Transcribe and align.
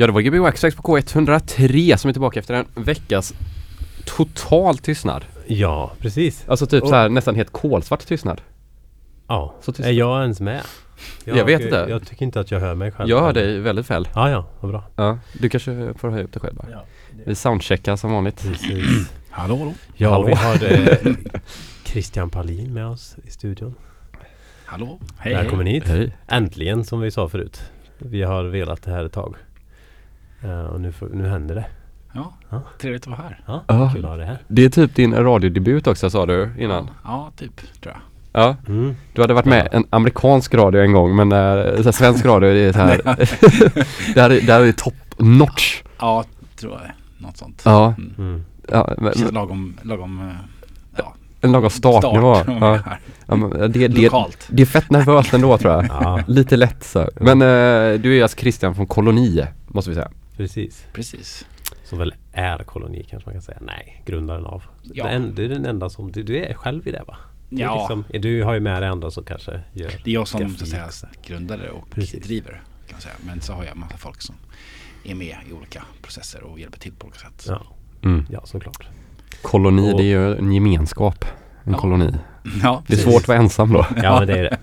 Ja 0.00 0.06
det 0.06 0.12
var 0.12 0.20
Gbg 0.20 0.38
Waxtrax 0.40 0.76
på 0.76 0.82
K103 0.82 1.96
som 1.96 2.08
är 2.08 2.12
tillbaka 2.12 2.40
efter 2.40 2.54
en 2.54 2.66
veckas 2.74 3.34
total 4.04 4.78
tystnad. 4.78 5.24
Ja, 5.46 5.92
precis. 6.00 6.44
Alltså 6.48 6.66
typ 6.66 6.82
Och- 6.82 6.88
så 6.88 6.94
här 6.94 7.08
nästan 7.08 7.34
helt 7.34 7.52
kolsvart 7.52 8.06
tystnad. 8.06 8.40
Ja. 9.28 9.54
Så 9.60 9.72
tyst. 9.72 9.88
Är 9.88 9.92
jag 9.92 10.22
ens 10.22 10.40
med? 10.40 10.62
Jag 11.24 11.44
vet 11.44 11.60
inte. 11.60 11.86
Jag 11.88 12.06
tycker 12.06 12.24
inte 12.24 12.40
att 12.40 12.50
jag 12.50 12.60
hör 12.60 12.74
mig 12.74 12.90
själv. 12.92 13.10
Jag 13.10 13.20
hör 13.20 13.32
dig 13.32 13.60
väldigt 13.60 13.90
väl. 13.90 14.08
Ja, 14.14 14.30
ja. 14.30 14.46
Vad 14.60 14.70
bra. 14.70 14.84
Ja, 14.96 15.18
du 15.40 15.48
kanske 15.48 15.94
får 15.98 16.10
höja 16.10 16.24
upp 16.24 16.32
dig 16.32 16.40
själv 16.40 16.54
bara. 16.56 16.66
Ja. 16.72 16.84
Vi 17.26 17.34
soundcheckar 17.34 17.96
som 17.96 18.12
vanligt. 18.12 18.42
Precis. 18.42 19.10
Hallå, 19.30 19.56
hallå. 19.56 19.74
Ja, 19.96 20.10
Hallå. 20.10 20.26
vi 20.26 20.34
har 20.34 20.72
eh, 20.72 21.14
Christian 21.84 22.30
Palin 22.30 22.74
med 22.74 22.86
oss 22.86 23.16
i 23.24 23.30
studion. 23.30 23.74
Hallå. 24.64 25.00
Hej, 25.18 25.34
Välkommen 25.34 25.66
hit. 25.66 25.84
Hej. 25.86 26.16
Äntligen 26.28 26.84
som 26.84 27.00
vi 27.00 27.10
sa 27.10 27.28
förut. 27.28 27.62
Vi 27.98 28.22
har 28.22 28.44
velat 28.44 28.82
det 28.82 28.90
här 28.90 29.04
ett 29.04 29.12
tag. 29.12 29.34
Eh, 30.42 30.60
och 30.60 30.80
nu, 30.80 30.92
får, 30.92 31.08
nu 31.12 31.28
händer 31.28 31.54
det. 31.54 31.64
Ja, 32.12 32.32
Ja. 32.50 32.62
trevligt 32.80 33.02
att 33.02 33.08
vara 33.08 33.20
här. 33.20 33.40
Ja, 33.46 33.62
Ja. 33.68 33.90
kul 33.94 34.04
att 34.04 34.10
ha 34.10 34.16
det 34.16 34.24
här. 34.24 34.38
Det 34.48 34.64
är 34.64 34.68
typ 34.68 34.94
din 34.94 35.14
radiodebut 35.14 35.86
också 35.86 36.10
sa 36.10 36.26
du 36.26 36.50
innan. 36.58 36.90
Ja, 37.04 37.30
typ, 37.36 37.80
tror 37.80 37.94
jag. 37.94 38.00
Ja, 38.42 38.56
Mm. 38.68 38.94
du 39.12 39.20
hade 39.20 39.34
varit 39.34 39.46
med 39.46 39.68
en 39.72 39.84
amerikansk 39.90 40.54
radio 40.54 40.80
en 40.82 40.92
gång 40.92 41.16
men 41.16 41.32
äh, 41.32 41.76
så 41.76 41.82
här, 41.82 41.92
svensk 41.92 42.24
radio 42.24 42.48
det 42.52 42.60
är 42.60 42.72
så 42.72 42.78
här 42.78 43.00
Det 44.14 44.20
här 44.20 44.30
är, 44.30 44.40
det 44.46 44.52
här 44.52 44.60
är 44.60 44.72
top 44.72 44.94
notch. 45.18 45.82
Ja, 45.98 46.24
tror 46.56 46.72
jag. 46.72 46.90
Något 47.26 47.36
sånt. 47.36 47.62
Ja, 47.64 47.94
Mm. 47.98 48.12
Mm. 48.18 48.44
ja 48.72 48.94
men, 48.98 49.12
Känns 49.14 49.32
lagom, 49.32 49.76
lagom 49.82 50.20
eh, 50.28 50.34
ja, 50.96 51.14
en 51.40 51.52
lagom 51.52 51.70
startnivå. 51.70 52.34
start. 52.34 52.48
Ja, 52.60 52.78
ja, 53.58 53.68
det, 53.68 53.88
det, 53.88 54.02
Lokalt. 54.02 54.46
det 54.50 54.62
är 54.62 54.66
fett 54.66 54.90
nervöst 54.90 55.34
ändå 55.34 55.58
tror 55.58 55.72
jag. 55.72 55.84
Ja, 55.84 56.20
Lite 56.26 56.56
lätt 56.56 56.84
så. 56.84 57.08
Men 57.20 57.42
eh, 57.42 58.00
du 58.00 58.18
är 58.18 58.22
alltså 58.22 58.38
Christian 58.38 58.74
från 58.74 58.86
Koloni 58.86 59.44
måste 59.68 59.90
vi 59.90 59.94
säga. 59.94 60.08
Precis. 60.38 60.86
Precis. 60.92 61.46
Som 61.84 61.98
väl 61.98 62.14
är 62.32 62.58
koloni 62.58 63.04
kanske 63.10 63.28
man 63.28 63.34
kan 63.34 63.42
säga. 63.42 63.58
Nej, 63.60 64.02
grundaren 64.06 64.46
av. 64.46 64.62
Ja. 64.82 65.04
Det, 65.04 65.10
är, 65.10 65.18
det 65.20 65.44
är 65.44 65.48
den 65.48 65.66
enda 65.66 65.90
som, 65.90 66.12
du, 66.12 66.22
du 66.22 66.36
är 66.44 66.54
själv 66.54 66.88
i 66.88 66.90
det 66.92 67.02
va? 67.06 67.16
Det 67.50 67.62
Ja, 67.62 67.78
Liksom, 67.78 68.20
du 68.22 68.42
har 68.44 68.54
ju 68.54 68.60
med 68.60 68.82
dig 68.82 68.88
andra 68.88 69.10
som 69.10 69.24
kanske 69.24 69.60
gör 69.72 69.90
det 70.04 70.10
är 70.10 70.14
jag 70.14 70.28
som 70.28 70.38
så 70.40 70.44
att 70.46 70.50
grafik 70.52 70.68
säga, 70.68 70.84
också. 70.86 71.06
grundare 71.26 71.70
och 71.70 71.90
Precis. 71.90 72.24
driver. 72.24 72.62
Kan 72.88 73.00
säga. 73.00 73.14
Men 73.26 73.40
så 73.40 73.52
har 73.52 73.64
jag 73.64 73.72
en 73.72 73.78
massa 73.80 73.96
folk 73.96 74.22
som 74.22 74.34
är 75.04 75.14
med 75.14 75.36
i 75.50 75.52
olika 75.52 75.84
processer 76.02 76.42
och 76.42 76.60
hjälper 76.60 76.78
till 76.78 76.92
på 76.92 77.06
olika 77.06 77.18
sätt. 77.20 77.44
Ja, 77.48 77.62
Mm. 78.04 78.26
ja 78.30 78.40
såklart. 78.46 78.88
Koloni 79.42 79.92
Och- 79.92 79.98
det 79.98 80.02
är 80.04 80.06
ju 80.06 80.36
en 80.38 80.52
gemenskap. 80.52 81.24
En 81.64 81.72
Ja. 81.72 81.78
koloni. 81.78 82.14
Ja, 82.62 82.82
Det 82.86 82.92
är 82.92 82.96
precis. 82.96 83.04
svårt 83.12 83.22
att 83.22 83.28
vara 83.28 83.38
ensam 83.38 83.72
då. 83.72 83.86
Ja, 84.02 84.18
men 84.18 84.26
det 84.28 84.38
är 84.38 84.42
det. 84.42 84.58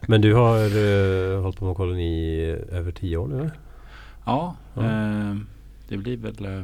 men 0.08 0.20
du 0.20 0.34
har 0.34 0.76
uh, 0.76 1.40
hållit 1.42 1.58
på 1.58 1.64
med 1.64 1.76
koloni 1.76 2.04
i 2.04 2.44
över 2.70 2.92
tio 2.92 3.16
år 3.16 3.28
nu? 3.28 3.50
Ja, 4.28 4.56
Ja. 4.74 4.82
eh, 4.82 5.34
det 5.88 5.96
blir 5.96 6.16
väl... 6.16 6.44
Eh, 6.58 6.62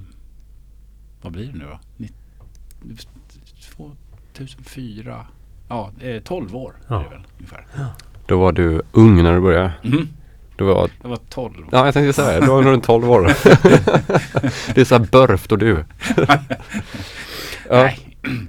vad 1.23 1.33
blir 1.33 1.47
det 1.47 1.59
nu 1.59 1.65
då? 1.65 1.79
Ni- 1.97 2.11
2004? 4.33 5.27
Ja, 5.69 5.91
eh, 6.01 6.23
12 6.23 6.57
år 6.57 6.75
Ja. 6.89 7.01
är 7.01 7.05
det 7.05 7.11
väl 7.11 7.25
ungefär. 7.39 7.67
Då 8.27 8.39
var 8.41 8.53
du 8.53 8.83
ung 8.93 9.23
när 9.23 9.35
du 9.35 9.41
började. 9.41 9.73
Mhm. 9.83 10.09
Du 10.57 10.65
var, 10.65 10.91
Jag 11.03 11.09
var 11.09 11.19
12. 11.29 11.55
ja 11.73 11.85
jag 11.85 11.95
tänkte 11.95 12.13
säga 12.13 12.41
det, 12.41 12.47
du 12.47 12.53
var 12.53 12.63
runt 12.63 12.85
12 12.85 13.11
år. 13.11 13.23
det 14.75 14.81
är 14.81 14.85
så 14.85 14.99
här 14.99 15.07
Burf 15.13 15.47
och 15.53 15.59
du. 15.59 15.85
ja. 16.17 16.27
Nej. 17.71 17.99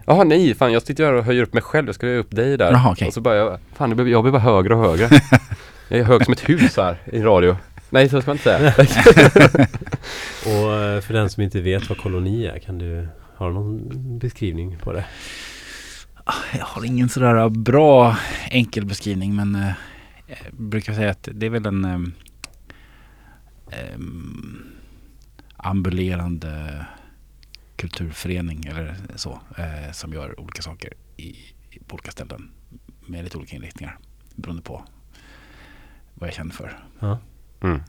Jaha 0.05 0.23
nej, 0.23 0.55
fan 0.55 0.71
jag 0.73 0.81
sitter 0.81 1.03
här 1.05 1.13
och 1.13 1.23
höjer 1.23 1.43
upp 1.43 1.53
mig 1.53 1.63
själv. 1.63 1.87
Jag 1.87 1.95
ska 1.95 2.05
höja 2.07 2.19
upp 2.19 2.31
dig 2.35 2.57
där. 2.57 2.71
Jaha, 2.71 2.91
okej. 2.91 3.07
Och 3.07 3.13
så 3.13 3.21
bara, 3.21 3.35
jag, 3.35 3.59
fan 3.73 3.95
blir, 3.95 4.07
jag 4.07 4.23
blir 4.23 4.31
bara 4.31 4.41
högre 4.41 4.75
och 4.75 4.81
högre. 4.81 5.09
jag 5.89 5.99
är 5.99 6.03
hög 6.03 6.23
som 6.25 6.31
ett 6.33 6.49
hus 6.49 6.77
här 6.77 6.97
i 7.05 7.21
radio. 7.21 7.57
Nej 7.95 8.09
så 8.09 8.21
ska 8.21 8.29
man 8.29 8.37
inte 8.37 8.43
säga. 8.43 8.73
Och 10.45 10.73
eh, 10.73 11.01
för 11.01 11.13
den 11.13 11.29
som 11.29 11.43
inte 11.43 11.61
vet 11.61 11.89
vad 11.89 11.97
koloni 11.97 12.45
är, 12.45 12.59
kan 12.59 12.77
du 12.77 13.07
ha 13.37 13.49
någon 13.49 14.19
beskrivning 14.19 14.77
på 14.77 14.93
det? 14.93 15.05
Jag 16.57 16.65
har 16.65 16.85
ingen 16.85 17.09
sådär 17.09 17.49
bra 17.49 18.17
enkel 18.49 18.85
beskrivning 18.85 19.35
men 19.35 19.55
eh, 19.55 19.71
jag 20.27 20.53
brukar 20.53 20.93
säga 20.93 21.09
att 21.09 21.29
det 21.33 21.45
är 21.45 21.49
väl 21.49 21.65
en 21.65 21.85
eh, 23.71 23.99
ambulerande 25.57 26.85
kulturförening 27.75 28.65
eller 28.65 28.95
så 29.15 29.39
eh, 29.57 29.91
som 29.91 30.13
gör 30.13 30.39
olika 30.39 30.61
saker 30.61 30.93
i, 31.17 31.23
i, 31.23 31.79
på 31.87 31.93
olika 31.93 32.11
ställen 32.11 32.51
med 33.05 33.23
lite 33.23 33.37
olika 33.37 33.55
inriktningar 33.55 33.97
beroende 34.35 34.63
på 34.63 34.85
vad 36.13 36.27
jag 36.27 36.35
känner 36.35 36.53
för. 36.53 36.79
Ja. 36.99 37.19
Mm. 37.65 37.81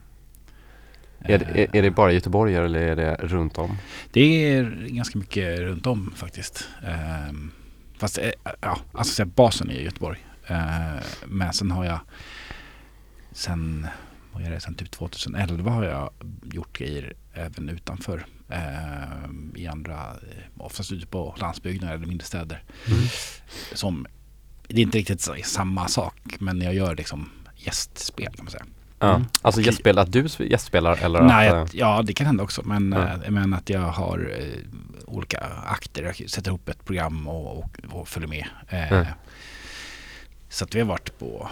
Är, 1.19 1.37
det- 1.37 1.45
är, 1.63 1.75
är 1.75 1.81
det 1.81 1.91
bara 1.91 2.11
Göteborg 2.11 2.55
eller 2.55 2.79
är 2.79 2.95
det 2.95 3.15
runt 3.19 3.57
om? 3.57 3.77
Det 4.11 4.21
är 4.55 4.63
ganska 4.87 5.19
mycket 5.19 5.59
runt 5.59 5.87
om 5.87 6.13
faktiskt. 6.15 6.67
Ehm, 6.85 7.51
fast 7.97 8.17
eh, 8.17 8.31
ja, 8.61 8.79
alltså 8.93 9.25
basen 9.25 9.69
är 9.69 9.73
Göteborg. 9.73 10.25
Ehm, 10.47 10.99
men 11.25 11.53
sen 11.53 11.71
har 11.71 11.85
jag 11.85 11.99
sen, 13.31 13.87
vad 14.31 14.43
är 14.43 14.49
det, 14.51 14.59
sen 14.59 14.75
typ 14.75 14.91
2011 14.91 15.71
har 15.71 15.83
jag 15.83 16.09
gjort 16.53 16.77
grejer 16.77 17.13
även 17.33 17.69
utanför. 17.69 18.25
ehm, 18.49 19.53
I 19.55 19.67
andra, 19.67 19.93
eh, 19.95 20.43
oftast 20.57 20.91
ute 20.91 21.07
på 21.07 21.35
landsbygden 21.39 21.89
eller 21.89 22.05
mindre 22.05 22.25
städer. 22.27 22.63
Mm. 22.87 22.99
Som, 23.73 24.07
det 24.67 24.75
är 24.77 24.83
inte 24.83 24.97
riktigt 24.97 25.29
samma 25.45 25.87
sak 25.87 26.35
men 26.39 26.61
jag 26.61 26.73
gör 26.73 26.95
liksom 26.95 27.29
gästspel 27.55 28.33
kan 28.35 28.45
man 28.45 28.51
säga. 28.51 28.65
Ja. 28.99 29.15
Mm. 29.15 29.27
Alltså 29.41 29.61
Och- 29.61 29.65
gästspel, 29.65 29.97
att 29.99 30.11
du 30.11 30.27
gästspelar 30.39 30.97
eller 31.05 31.21
Nej, 31.21 31.47
att, 31.47 31.53
eh, 31.55 31.61
att, 31.61 31.73
ja 31.73 32.01
det 32.05 32.13
kan 32.13 32.25
hända 32.27 32.43
också. 32.43 32.61
Men, 32.65 32.91
Ja. 32.91 33.23
eh, 33.25 33.31
men 33.31 33.53
att 33.53 33.69
jag 33.69 33.79
har 33.81 34.35
eh, 34.39 34.45
olika 35.05 35.37
akter. 35.65 36.03
Jag 36.03 36.29
sätter 36.29 36.49
ihop 36.51 36.69
ett 36.69 36.85
program 36.85 37.27
och, 37.27 37.57
och, 37.57 37.77
och 37.89 38.07
följer 38.07 38.29
med. 38.29 38.45
Eh, 38.69 38.91
Mm. 38.93 39.05
Så 40.49 40.63
att 40.65 40.75
vi 40.75 40.79
har 40.79 40.87
varit 40.87 41.19
på 41.19 41.49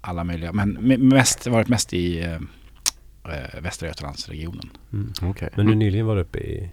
alla 0.00 0.24
möjliga. 0.24 0.52
Men 0.52 0.78
me- 0.78 0.98
mest, 0.98 1.46
varit 1.46 1.68
mest 1.68 1.92
i 1.92 2.20
eh, 2.22 2.32
eh, 2.34 3.60
Västra 3.60 3.88
Götalandsregionen. 3.88 4.70
Mm. 4.92 5.12
Okej. 5.22 5.48
Men 5.56 5.66
du 5.66 5.74
nyligen 5.74 6.06
var 6.06 6.16
uppe 6.16 6.38
i, 6.38 6.70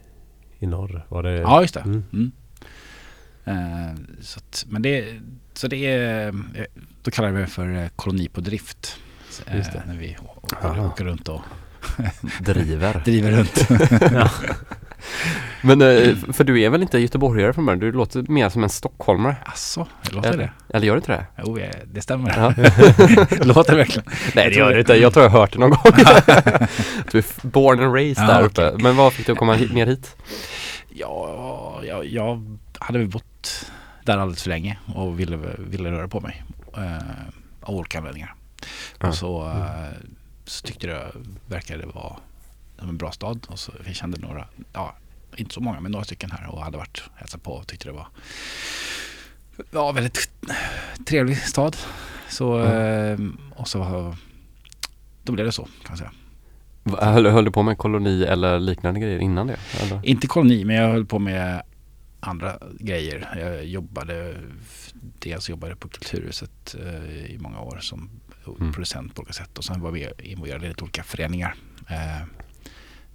i 0.60 0.68
norr? 0.68 1.06
Var 1.10 1.24
det? 1.24 1.32
Ja, 1.38 1.62
just 1.62 1.74
det. 1.74 1.80
Mm. 1.80 2.04
Mm. 2.14 2.32
Eh, 3.46 3.96
så 4.22 4.40
att, 4.40 4.66
men 4.70 4.82
det, 4.82 5.20
så 5.54 5.68
det 5.68 5.86
är, 5.86 6.34
då 7.04 7.12
kallar 7.12 7.32
vi 7.32 7.42
det 7.42 7.48
för 7.48 7.90
koloni 7.96 8.28
på 8.30 8.42
drift. 8.42 9.00
Eh, 9.48 9.58
Just 9.58 9.72
det. 9.72 9.84
När 9.88 9.96
vi 9.98 10.18
å- 10.22 10.48
Aha. 10.64 10.88
åker 10.88 11.06
runt 11.06 11.28
och 11.30 11.42
Driver. 12.40 13.02
driver 13.06 13.32
runt. 13.32 13.68
Ja. 14.14 14.30
Men 15.62 15.82
eh, 15.82 16.16
för 16.34 16.44
du 16.44 16.62
är 16.62 16.70
väl 16.70 16.82
inte 16.82 17.00
göteborgare 17.00 17.54
från 17.54 17.66
början? 17.66 17.80
Du 17.80 17.92
låter 17.92 18.22
mer 18.32 18.50
som 18.50 18.64
en 18.64 18.70
stockholmare. 18.70 19.36
Asså, 19.46 19.88
låter 20.12 20.38
det? 20.38 20.52
Eller 20.74 20.88
gör 20.88 20.94
du 20.94 20.98
inte 21.00 21.12
det? 21.12 21.26
Jo, 21.46 21.60
det 21.86 22.02
stämmer. 22.02 22.34
Ja. 22.38 22.54
låter 23.44 23.72
det 23.72 23.78
verkligen. 23.78 24.10
Nej 24.36 24.50
det 24.50 24.56
gör 24.56 24.74
du 24.74 24.80
inte. 24.80 24.94
Jag 24.96 25.14
tror 25.14 25.24
jag 25.26 25.30
har 25.30 25.40
hört 25.40 25.54
det 25.54 25.60
någon 25.60 25.70
gång. 25.70 25.80
du 27.12 27.18
är 27.18 27.48
born 27.48 27.80
and 27.84 27.94
raised 27.96 28.24
Ja, 28.24 28.34
där 28.34 28.42
uppe. 28.44 28.74
Men 28.84 28.96
vad 28.96 29.14
fick 29.14 29.26
du 29.26 29.32
att 29.32 29.38
komma 29.38 29.54
hit, 29.54 29.74
mer 29.74 29.88
hit? 29.88 30.16
Ja, 30.90 31.80
jag, 31.84 32.06
jag 32.06 32.58
hade 32.80 33.00
väl 33.00 33.08
bott 33.08 33.66
där 34.04 34.18
alldeles 34.18 34.44
för 34.44 34.50
länge 34.50 34.78
och 34.96 35.20
ville, 35.20 35.40
ville 35.58 35.92
röra 35.92 36.08
på 36.08 36.20
mig. 36.20 36.44
Eh, 36.78 36.98
av 37.62 37.76
olika 37.76 37.98
anledningar. 37.98 38.34
Och 39.02 39.16
så, 39.16 39.48
eh, 39.48 39.98
så 40.46 40.68
tyckte 40.68 40.88
jag 40.88 41.12
verkade 41.48 41.86
vara 41.86 42.16
en 42.78 42.98
bra 42.98 43.12
stad. 43.12 43.46
Och 43.50 43.60
så 43.60 43.72
jag 43.86 43.96
kände 43.96 44.20
några, 44.20 44.48
ja, 44.74 44.96
inte 45.36 45.54
så 45.54 45.62
många, 45.62 45.80
men 45.80 45.92
några 45.92 46.06
stycken 46.06 46.32
här 46.32 46.48
och 46.48 46.64
hade 46.64 46.78
varit 46.78 47.04
och 47.06 47.20
hälsat 47.20 47.44
på 47.44 47.52
och 47.52 47.68
tyckte 47.68 47.88
det 47.88 47.94
var 47.94 48.08
ja, 49.72 49.92
väldigt 49.92 50.30
trevlig 51.06 51.38
stad. 51.38 51.78
Så, 52.30 52.64
eh, 52.64 53.18
och 53.56 53.68
så 53.68 54.16
då 55.24 55.34
blev 55.34 55.46
det 55.46 55.52
så 55.52 55.64
kan 55.64 55.72
man 55.90 55.98
säga. 55.98 56.12
Höll, 57.12 57.26
höll 57.26 57.46
du 57.46 57.52
på 57.52 57.64
med 57.64 57.78
koloni 57.78 58.24
eller 58.24 58.60
liknande 58.60 59.00
grejer 59.00 59.20
innan 59.20 59.48
det? 59.48 59.58
Eller? 59.82 60.06
Inte 60.06 60.28
koloni, 60.28 60.66
men 60.66 60.76
jag 60.76 60.90
höll 60.92 61.06
på 61.06 61.20
med 61.20 61.62
andra 62.20 62.58
grejer. 62.80 63.38
Jag 63.40 63.66
jobbade, 63.66 64.36
dels 64.94 65.50
jobbade 65.50 65.72
jag 65.72 65.80
på 65.80 65.88
Kulturhuset 65.88 66.76
eh, 66.86 67.26
i 67.26 67.38
många 67.40 67.62
år 67.62 67.78
som 67.82 68.10
Mm. 68.60 68.74
producent 68.74 69.16
på 69.16 69.20
olika 69.22 69.34
sätt 69.34 69.58
och 69.58 69.64
sen 69.64 69.82
var 69.82 69.92
vi 69.92 70.10
involverade 70.20 70.66
i 70.66 70.70
lite 70.70 70.84
olika 70.84 71.04
föreningar. 71.04 71.56
Eh, 71.90 72.26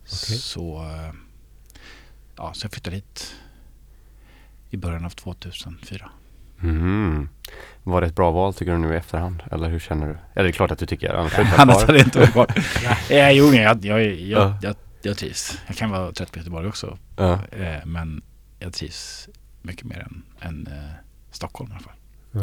Så, 0.07 0.83
eh, 0.83 1.13
ja, 2.37 2.53
så 2.55 2.65
jag 2.65 2.73
flyttade 2.73 2.97
hit 2.97 3.35
i 4.71 4.77
början 4.77 5.05
av 5.05 5.11
2004. 5.11 6.11
Mm. 6.63 7.29
Var 7.83 8.01
det 8.01 8.07
ett 8.07 8.15
bra 8.17 8.31
val 8.31 8.55
tycker 8.55 8.73
du 8.73 8.79
nu 8.79 8.95
i 8.95 8.97
efterhand? 8.97 9.43
Eller 9.51 9.69
hur 9.69 9.79
känner 9.81 10.07
du? 10.07 10.13
Eller 10.35 10.45
det 10.45 10.49
är 10.51 10.53
klart 10.53 10.71
att 10.71 10.79
du 10.79 10.87
tycker 10.87 11.15
annars 11.15 11.33
hade 11.33 11.57
Annars 11.63 11.87
det 11.87 11.99
inte 12.01 12.19
varit 12.21 12.31
kvar. 12.33 12.47
Eh, 13.11 13.31
jo, 13.31 13.45
jag, 13.55 13.85
jag, 13.85 14.03
jag, 14.03 14.15
Ja. 14.21 14.59
jag, 14.63 14.77
jag 15.03 15.17
trivs. 15.19 15.59
Jag 15.67 15.77
kan 15.77 15.91
vara 15.91 16.13
trött 16.13 16.33
på 16.33 16.39
Göteborg 16.39 16.67
också. 16.69 16.99
Ja. 17.17 17.33
Eh, 17.53 17.85
men 17.87 18.23
jag 18.59 18.73
trivs 18.73 19.29
mycket 19.63 19.85
mer 19.85 19.99
än, 19.99 20.23
än 20.41 20.67
eh, 20.67 20.91
Stockholm 21.31 21.71
i 21.71 21.75
alla 21.75 21.83
fall. 21.85 21.95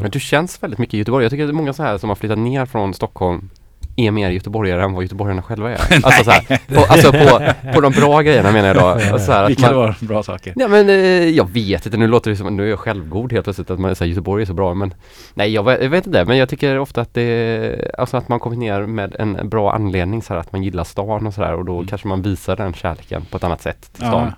Men 0.02 0.12
du 0.12 0.20
känns 0.20 0.64
väldigt 0.64 0.80
mycket 0.80 0.94
i 0.94 0.98
Göteborg. 0.98 1.26
Jag 1.26 1.30
tycker 1.32 1.44
att 1.44 1.50
det 1.50 1.52
är 1.52 1.56
många 1.56 1.74
så 1.74 1.84
här 1.84 1.98
som 1.98 2.10
har 2.10 2.16
flyttat 2.16 2.38
ner 2.38 2.66
från 2.66 2.94
Stockholm 2.94 3.50
är 3.96 4.12
mer 4.12 4.30
göteborgare 4.30 4.84
än 4.84 4.94
vad 4.94 5.04
göteborgarna 5.04 5.42
själva 5.42 5.72
är. 5.72 5.76
alltså, 6.04 6.24
så 6.24 6.32
här, 6.32 6.60
på, 6.76 6.82
alltså 6.82 7.12
på, 7.12 7.54
på 7.74 7.82
de 7.82 7.92
bra 7.92 8.22
grejerna 8.22 8.52
menar 8.52 8.68
jag 8.68 8.76
då. 9.12 9.20
Så 9.20 9.32
här, 9.32 9.48
Vilka 9.48 9.66
man, 9.66 9.76
var 9.76 9.96
bra 10.00 10.24
saker? 10.24 10.54
Ja 10.56 10.68
men 10.68 10.90
eh, 10.90 10.96
jag 11.30 11.50
vet 11.50 11.86
inte, 11.86 11.98
nu 11.98 12.08
låter 12.08 12.32
det 12.32 12.38
som, 12.38 12.56
nu 12.58 12.66
är 12.66 12.70
jag 12.70 12.80
självgod 12.80 13.32
helt 13.34 13.44
plötsligt 13.44 13.70
att 13.70 13.80
man 13.80 13.96
säger 13.96 14.10
Göteborg 14.10 14.42
är 14.42 14.46
så 14.46 14.54
bra 14.54 14.74
men 14.74 14.94
Nej 15.34 15.54
jag 15.54 15.64
vet, 15.64 15.82
jag 15.84 15.90
vet 15.90 16.08
inte 16.08 16.26
men 16.26 16.38
jag 16.38 16.50
tycker 16.50 16.80
ofta 16.80 17.02
att 17.02 17.14
det, 17.14 17.92
alltså 17.98 18.18
att 18.18 18.30
man 18.30 18.40
kommer 18.40 18.56
ner 18.58 18.82
med 18.82 19.16
en 19.20 19.50
bra 19.50 19.74
anledning 19.74 20.22
så 20.22 20.34
här, 20.34 20.40
att 20.42 20.52
man 20.52 20.64
gillar 20.64 20.84
stan 20.84 21.28
och 21.28 21.34
sådär 21.34 21.54
och 21.54 21.66
då 21.66 21.76
Mm. 21.76 21.88
kanske 21.88 22.08
man 22.08 22.22
visar 22.22 22.56
den 22.56 22.74
kärleken 22.74 23.26
på 23.32 23.38
ett 23.38 23.44
annat 23.44 23.62
sätt 23.62 23.82
till 23.94 24.04
Ja, 24.04 24.10
stan. 24.10 24.34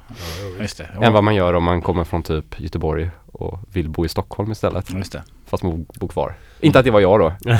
det. 1.00 1.06
Än 1.06 1.14
vad 1.14 1.24
man 1.24 1.36
gör 1.36 1.54
om 1.54 1.64
man 1.64 1.82
kommer 1.82 2.04
från 2.04 2.24
typ 2.24 2.60
Göteborg 2.60 3.10
och 3.34 3.60
vill 3.72 3.90
bo 3.90 4.06
i 4.06 4.10
Stockholm 4.10 4.52
istället. 4.52 4.94
Just 4.94 5.12
det. 5.12 5.24
Fast 5.46 5.64
man 5.64 5.86
bor 6.00 6.08
kvar. 6.08 6.36
Inte 6.60 6.80
att 6.80 6.86
det 6.86 6.92
var 6.92 7.00
jag 7.00 7.20
då. 7.20 7.34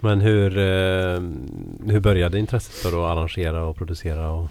Men 0.00 0.20
hur, 0.20 0.58
eh, 0.58 1.20
hur 1.90 2.00
började 2.00 2.38
intresset 2.38 2.74
för 2.74 2.88
att 2.88 3.16
arrangera 3.16 3.64
och 3.64 3.76
producera 3.76 4.30
och 4.30 4.48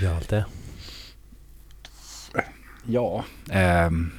göra 0.00 0.16
allt 0.16 0.28
det? 0.28 0.44
Ja, 2.86 3.24
ehm, 3.50 4.10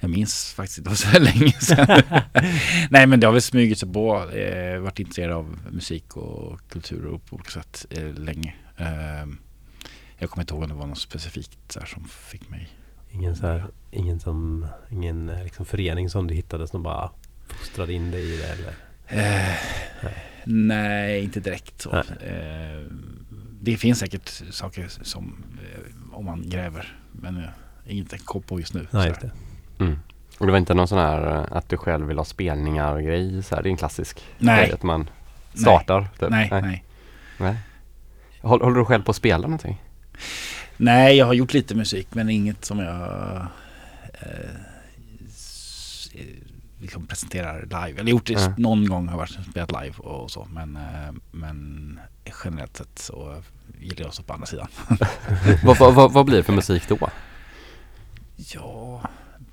jag 0.00 0.10
minns 0.10 0.52
faktiskt 0.56 0.78
inte, 0.78 0.96
så 0.96 1.18
länge 1.18 1.52
sedan. 1.52 2.02
Nej 2.90 3.06
men 3.06 3.20
det 3.20 3.26
har 3.26 3.32
väl 3.32 3.42
smugit 3.42 3.78
sig 3.78 3.92
på. 3.92 4.30
Eh, 4.30 4.78
varit 4.78 4.98
intresserad 4.98 5.32
av 5.32 5.58
musik 5.70 6.16
och 6.16 6.60
kultur 6.68 7.06
och 7.06 7.26
på 7.26 7.36
olika 7.36 7.50
sätt 7.50 7.86
eh, 7.90 8.14
länge. 8.14 8.54
Ehm, 8.76 9.38
jag 10.22 10.30
kommer 10.30 10.42
inte 10.42 10.54
ihåg 10.54 10.62
om 10.62 10.68
det 10.68 10.74
var 10.74 10.86
något 10.86 10.98
specifikt 10.98 11.58
så 11.72 11.80
här, 11.80 11.86
som 11.86 12.04
fick 12.04 12.50
mig. 12.50 12.68
Ingen, 13.10 13.36
så 13.36 13.46
här, 13.46 13.66
ingen, 13.90 14.20
som, 14.20 14.66
ingen 14.90 15.28
eh, 15.28 15.44
liksom 15.44 15.66
förening 15.66 16.10
som 16.10 16.26
du 16.26 16.34
hittade 16.34 16.68
som 16.68 16.82
bara 16.82 17.10
fostrade 17.46 17.92
in 17.92 18.10
dig 18.10 18.34
i 18.34 18.36
det 18.36 18.46
eller? 18.46 18.74
Eh, 19.06 19.54
nej, 20.44 21.24
inte 21.24 21.40
direkt 21.40 21.80
så. 21.80 21.90
Nej. 21.90 22.30
Eh, 22.30 22.86
det 23.60 23.76
finns 23.76 23.98
säkert 23.98 24.28
saker 24.50 24.88
som 24.88 25.44
eh, 25.62 26.16
om 26.16 26.24
man 26.24 26.50
gräver. 26.50 26.96
Men 27.12 27.36
eh, 27.36 27.50
inget 27.86 28.12
jag 28.12 28.20
kom 28.20 28.42
på 28.42 28.60
just 28.60 28.74
nu. 28.74 28.86
Nej, 28.90 29.08
just 29.08 29.20
det. 29.20 29.30
Mm. 29.78 29.98
Och 30.38 30.46
det 30.46 30.52
var 30.52 30.58
inte 30.58 30.74
någon 30.74 30.88
sån 30.88 30.98
här 30.98 31.36
eh, 31.36 31.56
att 31.56 31.68
du 31.68 31.76
själv 31.76 32.06
vill 32.06 32.18
ha 32.18 32.24
spelningar 32.24 32.94
och 32.94 33.02
grej 33.02 33.42
så 33.42 33.54
här, 33.54 33.62
det 33.62 33.68
är 33.68 33.70
en 33.70 33.76
klassisk 33.76 34.24
Nej. 34.38 34.64
grej 34.64 34.72
att 34.72 34.82
man 34.82 35.10
startar. 35.54 36.08
Typ. 36.18 36.30
Nej, 36.30 36.48
nej. 36.50 36.84
nej. 37.38 37.56
Håll, 38.40 38.62
håller 38.62 38.78
du 38.78 38.84
själv 38.84 39.02
på 39.02 39.10
att 39.10 39.16
spela 39.16 39.42
någonting? 39.42 39.80
Nej, 40.76 41.16
jag 41.16 41.26
har 41.26 41.34
gjort 41.34 41.52
lite 41.54 41.74
musik 41.74 42.08
men 42.10 42.30
inget 42.30 42.64
som 42.64 42.78
jag 42.78 43.36
eh, 44.14 44.40
eh, 46.12 46.22
liksom 46.80 47.06
presenterar 47.06 47.62
live. 47.62 48.00
Eller 48.00 48.10
gjort 48.10 48.26
det 48.26 48.32
Ja. 48.32 48.54
någon 48.58 48.88
gång 48.88 49.06
har 49.08 49.12
jag 49.12 49.18
varit 49.18 49.46
spelat 49.50 49.82
live 49.82 49.96
och 49.98 50.30
så. 50.30 50.48
Men, 50.50 50.76
eh, 50.76 51.12
men 51.30 52.00
generellt 52.44 52.76
sett 52.76 52.98
så 52.98 53.42
gillar 53.80 54.00
jag 54.00 54.08
att 54.08 54.14
stå 54.14 54.22
på 54.22 54.32
andra 54.32 54.46
sidan. 54.46 54.68
vad, 55.64 55.78
vad, 55.78 55.94
vad, 55.94 56.12
vad 56.12 56.26
blir 56.26 56.36
det 56.36 56.42
för 56.42 56.52
musik 56.52 56.88
då? 56.88 56.98
Ja, 58.36 59.02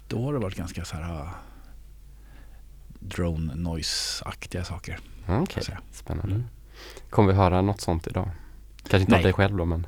då 0.08 0.26
har 0.26 0.34
det 0.34 0.40
varit 0.40 0.56
ganska 0.56 0.86
så 0.86 0.96
här 0.96 1.22
uh, 1.22 1.30
drone 3.00 3.56
noise-aktiga 3.56 4.64
saker. 4.64 5.00
Okej, 5.28 5.48
så 5.54 5.60
att 5.60 5.66
säga. 5.66 5.80
spännande. 5.92 6.36
Mm. 6.36 6.48
Kommer 7.10 7.32
vi 7.32 7.38
höra 7.38 7.62
något 7.62 7.82
sånt 7.82 8.08
idag? 8.08 8.30
Kanske 8.78 9.00
inte 9.00 9.14
av 9.16 9.18
Nej. 9.18 9.24
dig 9.24 9.34
själv 9.34 9.58
då 9.58 9.66
men 9.66 9.88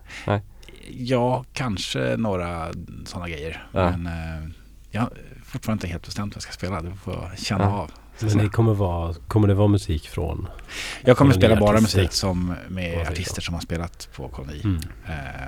Ja, 0.89 1.45
kanske 1.53 2.15
några 2.17 2.71
sådana 3.05 3.29
grejer. 3.29 3.67
Ja. 3.71 3.97
Men 3.97 4.05
eh, 4.07 4.49
jag 4.91 5.01
har 5.01 5.09
fortfarande 5.45 5.77
inte 5.81 5.87
helt 5.87 6.05
bestämt 6.05 6.31
vad 6.33 6.35
jag 6.35 6.43
ska 6.43 6.51
spela. 6.51 6.81
Det 6.81 6.95
får 6.95 7.13
jag 7.13 7.39
känna 7.39 7.63
Ja. 7.63 7.69
av. 7.69 7.91
Men 8.19 8.37
det 8.37 8.49
kommer, 8.49 8.73
vara, 8.73 9.13
kommer 9.27 9.47
det 9.47 9.53
vara 9.53 9.67
musik 9.67 10.09
från? 10.09 10.47
Jag 11.01 11.17
kommer 11.17 11.33
spela 11.33 11.55
bara 11.55 11.77
artister. 11.77 11.99
musik 12.01 12.13
som 12.13 12.29
Om 12.49 12.55
med 12.73 12.91
säger 12.93 13.11
artister 13.11 13.41
så. 13.41 13.45
som 13.45 13.53
har 13.53 13.61
spelat 13.61 14.09
på 14.15 14.27
koloni. 14.27 14.61
Mm. 14.63 14.79
Eh, 15.07 15.47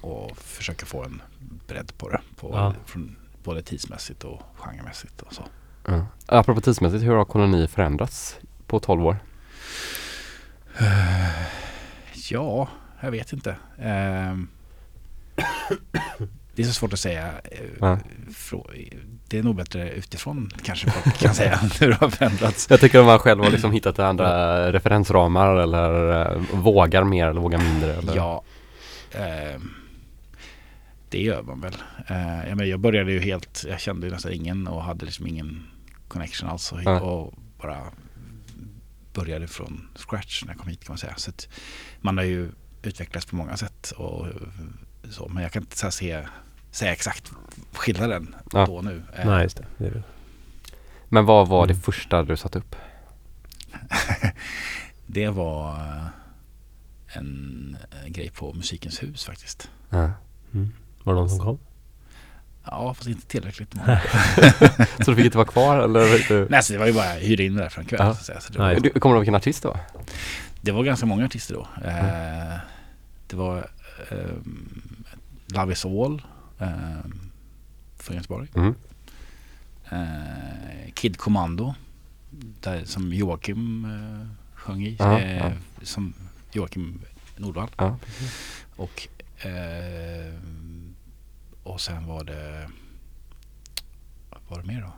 och 0.00 0.36
försöka 0.38 0.86
få 0.86 1.04
en 1.04 1.22
bredd 1.68 1.92
på 1.98 2.08
det. 2.08 2.20
På, 2.40 2.50
Ja. 2.52 2.74
från, 2.86 3.16
både 3.44 3.62
tidsmässigt 3.62 4.24
och 4.24 4.42
genremässigt 4.56 5.22
och 5.22 5.32
så. 5.34 5.42
ja. 5.86 6.06
Apropå 6.26 6.60
tidsmässigt, 6.60 7.02
hur 7.04 7.14
har 7.14 7.24
koloni 7.24 7.68
förändrats 7.68 8.36
på 8.66 8.80
12 8.80 9.06
år? 9.06 9.16
Ja, 12.30 12.68
jag 13.00 13.10
vet 13.10 13.32
inte. 13.32 13.56
Ehm, 13.78 14.48
det 16.54 16.62
är 16.62 16.66
så 16.66 16.72
svårt 16.72 16.92
att 16.92 17.00
säga. 17.00 17.32
eh, 17.44 17.60
Ja. 17.80 17.98
Det 19.28 19.38
är 19.38 19.42
nog 19.42 19.56
bättre 19.56 19.90
utifrån 19.92 20.50
kanske 20.62 20.90
folk 20.90 21.18
kan 21.18 21.34
säga 21.34 21.56
hur 21.80 21.88
det 21.88 21.94
har 21.94 22.10
förändrats. 22.10 22.66
Jag 22.70 22.80
tycker 22.80 22.98
att 23.00 23.06
man 23.06 23.18
själv 23.18 23.42
har 23.44 23.50
liksom 23.50 23.72
hittat 23.72 23.98
andra 23.98 24.72
referensramar 24.72 25.56
eller 25.56 26.20
eh, 26.32 26.42
vågar 26.52 27.04
mer 27.04 27.26
eller 27.28 27.40
vågar 27.40 27.58
mindre. 27.58 27.94
Eller? 27.94 28.16
Ja, 28.16 28.44
ehm, 29.12 29.70
det 31.08 31.22
gör 31.22 31.42
man 31.42 31.60
väl. 31.60 31.74
Eh, 32.08 32.38
jag, 32.38 32.48
menar, 32.48 32.64
jag 32.64 32.80
började 32.80 33.12
ju 33.12 33.20
helt, 33.20 33.64
jag 33.68 33.80
kände 33.80 34.06
ju 34.06 34.12
nästan 34.12 34.32
ingen 34.32 34.66
och 34.66 34.82
hade 34.82 35.04
liksom 35.06 35.26
ingen 35.26 35.66
connection 36.08 36.48
alls 36.48 36.72
och, 36.72 36.82
Ja. 36.84 37.00
och 37.00 37.34
bara 37.60 37.78
började 39.14 39.48
från 39.48 39.88
scratch 39.96 40.42
när 40.44 40.52
jag 40.52 40.58
kom 40.60 40.68
hit 40.68 40.84
kan 40.84 40.92
man 40.92 40.98
säga. 40.98 41.14
Så 41.16 41.32
man 42.00 42.16
har 42.18 42.24
ju 42.24 42.50
utvecklats 42.82 43.26
på 43.26 43.36
många 43.36 43.56
sätt 43.56 43.90
och 43.96 44.26
så, 45.10 45.28
men 45.28 45.42
jag 45.42 45.52
kan 45.52 45.62
inte 45.62 45.90
se, 45.92 46.22
säga 46.70 46.92
exakt 46.92 47.32
skillnaden 47.72 48.34
Ja. 48.52 48.66
då 48.66 48.76
och 48.76 48.84
nu. 48.84 49.02
Eh, 49.16 49.26
Nej, 49.26 49.42
just 49.42 49.56
det. 49.56 49.64
det 49.78 49.90
det. 49.90 50.02
Men 51.08 51.24
vad 51.24 51.48
var 51.48 51.66
det 51.66 51.72
Mm. 51.72 51.82
första 51.82 52.22
du 52.22 52.36
satte 52.36 52.58
upp? 52.58 52.76
Det 55.06 55.28
var 55.28 55.72
eh, 55.74 56.06
en, 57.18 57.76
en 58.06 58.12
grej 58.12 58.30
på 58.30 58.52
Musikens 58.52 59.02
hus 59.02 59.24
faktiskt. 59.24 59.70
Ja. 59.90 60.10
Mm. 60.54 60.72
Var 61.04 61.14
det 61.14 61.20
någon 61.20 61.30
som 61.30 61.38
kom? 61.38 61.58
Ja, 62.64 62.94
fast 62.94 63.08
inte 63.08 63.26
tillräckligt 63.26 63.74
många. 63.74 64.00
Så 65.04 65.10
du 65.10 65.16
fick 65.16 65.24
inte 65.24 65.36
vara 65.38 65.48
kvar 65.48 65.78
eller? 65.78 66.48
Nej, 66.50 66.62
så 66.62 66.72
det 66.72 66.78
var 66.78 66.86
ju 66.86 66.92
bara 66.92 67.14
jag 67.14 67.20
hyrde 67.20 67.42
in 67.44 67.54
det 67.56 67.62
där 67.62 67.68
för 67.68 67.80
en 67.80 67.86
kväll. 67.86 68.00
Ja. 68.00 68.14
Så 68.14 68.32
att. 68.32 68.42
Så 68.42 68.52
det, 68.52 68.58
var, 68.58 68.74
Du, 68.74 68.90
kommer 68.90 69.14
du 69.14 69.16
ihåg 69.16 69.20
vilken 69.20 69.34
artist 69.34 69.62
det 69.62 69.68
var? 69.68 69.80
det 70.60 70.72
var 70.72 70.84
ganska 70.84 71.06
många 71.06 71.24
artister 71.24 71.54
då. 71.54 71.68
Eh, 71.88 72.58
det 73.26 73.36
var 73.36 73.70
ehm, 74.10 74.91
Love 75.52 75.72
is 75.72 75.84
all 75.84 76.22
ehm, 76.58 77.30
från 77.96 78.16
Göteborg. 78.16 78.48
Mm. 78.54 78.74
Eh, 79.90 80.92
Kid 80.94 81.16
Commando 81.18 81.74
där, 82.60 82.84
som 82.84 83.12
Joakim 83.12 83.84
eh, 83.84 84.26
sjöng 84.54 84.82
i. 84.86 84.96
Ja, 84.98 85.20
eh, 85.20 85.36
ja. 85.36 85.52
Som 85.82 86.14
Joakim 86.52 87.00
Nordvall. 87.36 87.68
Ja. 87.76 87.96
Och, 88.76 89.08
eh, 89.46 90.34
och 91.62 91.80
sen 91.80 92.06
var 92.06 92.24
det 92.24 92.70
vad 94.30 94.40
var 94.48 94.58
det 94.62 94.66
mer 94.68 94.80
då? 94.80 94.92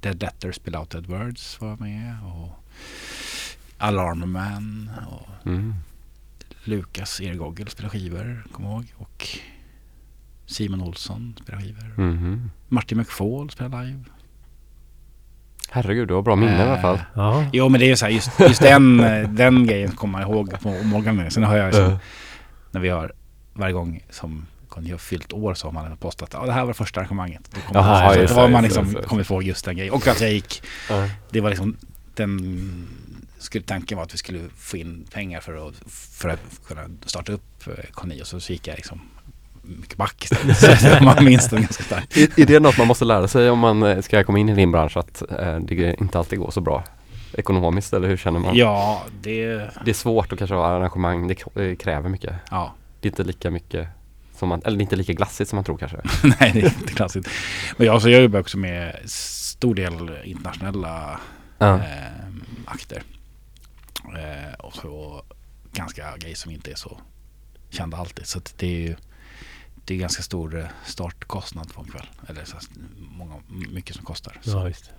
Dead 0.00 0.20
Letters 0.22 0.56
Spill 0.56 0.76
Out 0.76 0.90
Dead 0.90 1.06
Words 1.06 1.60
var 1.60 1.76
med 1.76 2.16
och 2.24 2.50
Alarmman 3.78 4.90
och 5.10 5.46
Mm. 5.46 5.74
Lukas 6.64 7.20
Ergogel 7.20 7.68
spelar 7.68 7.90
skivor, 7.90 8.44
kommer 8.52 8.68
ihåg. 8.70 8.84
Och 8.96 9.28
Simon 10.46 10.80
Olsson 10.82 11.34
spelar 11.42 11.60
skivor. 11.60 11.94
Mhm. 11.96 12.50
Martin 12.68 12.98
McFall 12.98 13.50
spelar 13.50 13.84
live. 13.84 14.04
Herregud, 15.70 16.08
du 16.08 16.14
har 16.14 16.22
bra 16.22 16.36
minne 16.36 16.58
i 16.58 16.62
alla 16.62 16.80
fall. 16.80 16.94
Eh, 16.96 17.02
Ja. 17.14 17.44
Jo 17.52 17.68
men 17.68 17.80
det 17.80 17.86
är 17.86 17.88
ju 17.88 17.96
så 17.96 18.04
här, 18.04 18.12
just, 18.12 18.40
just 18.40 18.62
den, 18.62 19.00
eh, 19.00 19.28
den 19.30 19.66
grejen 19.66 19.90
kommer 19.92 20.20
jag 20.20 20.30
ihåg 20.30 20.60
på 20.60 20.68
morgonen. 20.68 21.30
Sen 21.30 21.42
har 21.42 21.56
jag 21.56 21.66
liksom, 21.66 21.84
Ja. 21.84 21.98
när 22.70 22.80
vi 22.80 22.88
har 22.88 23.12
varje 23.54 23.72
gång 23.72 24.00
som 24.10 24.46
Conny 24.68 24.90
har 24.90 24.98
fyllt 24.98 25.32
år 25.32 25.54
så 25.54 25.66
har 25.66 25.72
man 25.72 25.96
postat 25.96 26.34
att 26.34 26.46
det 26.46 26.52
här 26.52 26.64
var 26.64 26.72
första 26.72 27.00
arrangemanget. 27.00 27.50
Då 27.54 27.60
Jaha, 27.74 28.04
man, 28.04 28.14
så 28.14 28.20
just 28.20 28.34
har 28.34 28.42
det, 28.46 28.52
man 28.52 28.64
just 28.64 28.76
det, 28.76 28.82
liksom 28.82 29.02
kommit 29.08 29.30
ihåg 29.30 29.42
just 29.42 29.64
den 29.64 29.76
grejen. 29.76 29.94
Och 29.94 30.06
att 30.08 30.20
jag 30.20 30.32
gick, 30.32 30.62
det 31.30 31.40
var 31.40 31.48
liksom 31.50 31.76
den 32.14 32.38
skulle, 33.42 33.64
tanken 33.64 33.96
var 33.96 34.04
att 34.04 34.14
vi 34.14 34.18
skulle 34.18 34.40
få 34.58 34.76
in 34.76 35.06
pengar 35.12 35.40
för 35.40 35.68
att, 35.68 35.74
för 35.92 36.28
att 36.28 36.40
kunna 36.66 36.80
starta 37.06 37.32
upp 37.32 37.66
eh, 37.66 37.72
Conny 37.92 38.22
och 38.22 38.26
så, 38.26 38.40
så 38.40 38.52
gick 38.52 38.66
jag 38.66 38.76
liksom 38.76 39.00
mycket 39.62 39.96
back 39.96 40.28
istället. 40.44 41.02
Man 41.02 41.24
minns 41.24 41.48
den 41.48 41.60
ganska 41.62 41.84
starkt. 41.84 42.16
Är, 42.16 42.40
är 42.40 42.46
det 42.46 42.60
något 42.60 42.78
man 42.78 42.86
måste 42.86 43.04
lära 43.04 43.28
sig 43.28 43.50
om 43.50 43.58
man 43.58 43.82
eh, 43.82 44.00
ska 44.00 44.24
komma 44.24 44.38
in 44.38 44.48
i 44.48 44.54
din 44.54 44.72
bransch 44.72 44.96
att 44.96 45.22
eh, 45.38 45.56
det 45.58 46.00
inte 46.00 46.18
alltid 46.18 46.38
går 46.38 46.50
så 46.50 46.60
bra 46.60 46.84
ekonomiskt 47.32 47.92
eller 47.92 48.08
hur 48.08 48.16
känner 48.16 48.40
man? 48.40 48.56
Ja, 48.56 49.02
det, 49.22 49.46
Det 49.84 49.90
är 49.90 49.94
svårt 49.94 50.32
att 50.32 50.38
kanske 50.38 50.54
ha 50.54 50.66
arrangemang, 50.66 51.28
det 51.54 51.76
kräver 51.76 52.08
mycket. 52.08 52.32
ja. 52.50 52.74
Det 53.00 53.08
är 53.08 53.10
inte 53.10 53.24
lika 53.24 53.50
mycket 53.50 53.88
som 54.36 54.48
man, 54.48 54.62
eller 54.64 54.76
det 54.76 54.80
är 54.80 54.84
inte 54.84 54.96
lika 54.96 55.12
glassigt 55.12 55.50
som 55.50 55.56
man 55.56 55.64
tror 55.64 55.76
kanske. 55.78 55.96
Nej, 56.40 56.50
det 56.54 56.60
är 56.60 56.64
inte 56.64 56.92
klassiskt. 56.92 57.28
Men 57.76 57.86
jag, 57.86 58.02
så 58.02 58.08
jag 58.10 58.22
jobbar 58.22 58.40
också 58.40 58.58
med 58.58 58.96
stor 59.06 59.74
del 59.74 60.10
internationella 60.24 61.20
Ja. 61.58 61.74
eh, 61.74 61.82
akter. 62.64 63.02
Eh, 64.04 64.54
och 64.58 64.74
så 64.74 65.22
ganska 65.72 66.16
grejer 66.16 66.36
som 66.36 66.50
inte 66.50 66.70
är 66.70 66.74
så 66.74 67.00
kända 67.70 67.96
alltid. 67.96 68.26
Så 68.26 68.40
det 68.56 68.66
är 68.66 68.80
ju 68.80 68.96
det 69.84 69.94
är 69.94 69.98
ganska 69.98 70.22
stor 70.22 70.58
eh, 70.58 70.66
startkostnad 70.84 71.74
på 71.74 71.80
en 71.80 71.86
kväll. 71.86 72.06
Eller 72.28 72.44
så 72.44 72.56
många, 72.96 73.34
mycket 73.48 73.96
som 73.96 74.04
kostar. 74.04 74.38
Så, 74.40 74.50
ja, 74.50 74.62
visst. 74.62 74.90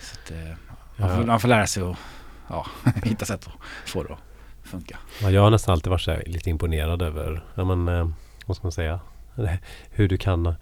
så 0.00 0.16
att, 0.20 0.30
eh, 0.30 0.56
Man, 0.96 1.16
får, 1.16 1.24
man 1.24 1.40
får 1.40 1.48
lära 1.48 1.66
sig 1.66 1.82
att 1.82 1.96
ja, 2.48 2.66
hitta 3.04 3.24
sätt 3.24 3.46
att 3.46 3.88
få 3.90 4.02
det 4.02 4.12
att 4.12 4.18
funka. 4.62 4.98
Ja, 5.22 5.30
jag 5.30 5.42
har 5.42 5.50
nästan 5.50 5.72
alltid 5.72 5.90
varit 5.90 6.02
så 6.02 6.16
lite 6.26 6.50
imponerad 6.50 7.02
över, 7.02 7.44
ja 7.54 7.64
men, 7.64 7.88
eh, 7.88 8.08
vad 8.46 8.56
ska 8.56 8.64
man 8.64 8.72
säga, 8.72 9.00
hur 9.90 10.08
du 10.08 10.18
kan 10.18 10.46
eh, 10.46 10.54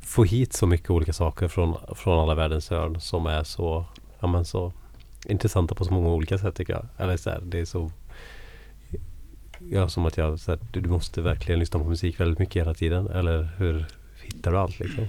få 0.00 0.24
hit 0.24 0.52
så 0.52 0.66
mycket 0.66 0.90
olika 0.90 1.12
saker 1.12 1.48
från, 1.48 1.76
från 1.94 2.18
alla 2.18 2.34
världens 2.34 2.70
hörn 2.70 3.00
som 3.00 3.26
är 3.26 3.44
så, 3.44 3.86
ja 4.20 4.26
men 4.26 4.44
så 4.44 4.72
intressanta 5.24 5.74
på 5.74 5.84
så 5.84 5.92
många 5.92 6.08
olika 6.08 6.38
sätt 6.38 6.54
tycker 6.54 6.72
jag. 6.72 6.86
Eller 6.98 7.16
så 7.16 7.30
här, 7.30 7.40
det 7.44 7.58
är 7.58 7.64
så 7.64 7.90
Ja, 9.70 9.88
som 9.88 10.06
att 10.06 10.16
jag, 10.16 10.40
så 10.40 10.50
här, 10.52 10.60
du, 10.70 10.80
måste 10.88 11.20
verkligen 11.22 11.58
lyssna 11.58 11.78
på 11.80 11.88
musik 11.88 12.20
väldigt 12.20 12.38
mycket 12.38 12.60
hela 12.60 12.74
tiden. 12.74 13.06
Eller 13.08 13.50
hur 13.58 13.86
hittar 14.22 14.50
du 14.52 14.58
allt 14.58 14.78
liksom? 14.78 15.08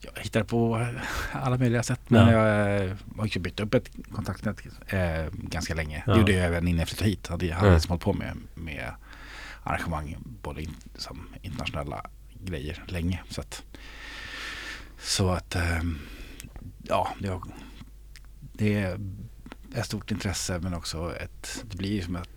Jag 0.00 0.22
hittar 0.22 0.44
på 0.44 0.78
eh, 0.78 0.88
alla 1.44 1.58
möjliga 1.58 1.82
sätt. 1.82 2.00
Men 2.08 2.28
Ja. 2.28 2.32
jag 2.32 2.84
eh, 2.84 2.92
har 3.16 3.26
ju 3.26 3.40
byggt 3.40 3.60
upp 3.60 3.74
ett 3.74 3.90
kontaktnät 4.12 4.56
eh, 4.86 5.24
ganska 5.32 5.74
länge. 5.74 6.02
Ja. 6.06 6.12
Det 6.12 6.18
gjorde 6.18 6.32
jag 6.32 6.46
även 6.46 6.68
innan 6.68 6.78
jag 6.78 6.88
flyttade 6.88 7.10
hit. 7.10 7.26
Hade, 7.28 7.46
jag 7.46 7.56
hade 7.56 7.68
Mm. 7.68 7.80
hållit 7.88 8.02
på 8.02 8.12
med, 8.12 8.36
med 8.54 8.90
arrangemang, 9.62 10.16
både 10.42 10.62
in, 10.62 10.74
som 10.96 11.28
internationella 11.42 12.06
grejer 12.44 12.82
länge. 12.86 13.20
Så 13.28 13.40
att, 13.40 13.62
så 15.00 15.30
att 15.30 15.54
eh, 15.56 15.80
ja, 16.88 17.08
har, 17.20 17.40
det 18.62 18.74
är 18.74 18.98
ett 19.74 19.86
stort 19.86 20.10
intresse 20.10 20.58
men 20.62 20.74
också 20.74 21.12
ett, 21.20 21.64
det 21.70 21.76
blir 21.76 22.02
som 22.02 22.16
ett, 22.16 22.28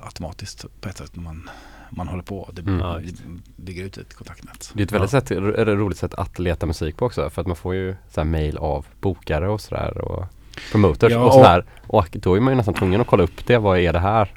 automatiskt 0.00 0.64
på 0.80 0.88
ett 0.88 0.96
sätt 0.96 1.16
när 1.16 1.22
man, 1.22 1.50
man 1.90 2.08
håller 2.08 2.22
på. 2.22 2.50
Det, 2.52 2.62
Mm. 2.62 2.80
Ja, 2.80 3.00
det 3.04 3.14
bygger 3.56 3.84
ut 3.84 3.98
ett 3.98 4.14
kontaktnät. 4.14 4.70
Det 4.74 4.82
är 4.82 4.86
ett 4.86 4.92
väldigt 4.92 5.10
sätt, 5.10 5.30
är 5.30 5.64
det 5.64 5.74
roligt 5.74 5.98
sätt 5.98 6.14
att 6.14 6.38
leta 6.38 6.66
musik 6.66 6.96
på 6.96 7.06
också 7.06 7.30
för 7.30 7.40
att 7.40 7.46
man 7.46 7.56
får 7.56 7.74
ju 7.74 7.96
så 8.10 8.20
här 8.20 8.24
mail 8.28 8.56
av 8.58 8.86
bokare 9.00 9.48
och 9.48 9.60
sådär 9.60 9.98
och 9.98 10.26
promoters 10.72 11.12
Ja, 11.12 11.18
och 11.18 11.32
sådär. 11.32 11.64
Och 11.86 12.08
då 12.12 12.34
är 12.34 12.40
man 12.40 12.52
ju 12.52 12.56
nästan 12.56 12.74
tvungen 12.74 13.00
att 13.00 13.06
kolla 13.06 13.22
upp 13.22 13.46
det. 13.46 13.58
Vad 13.58 13.78
är 13.78 13.92
det 13.92 13.98
här? 13.98 14.34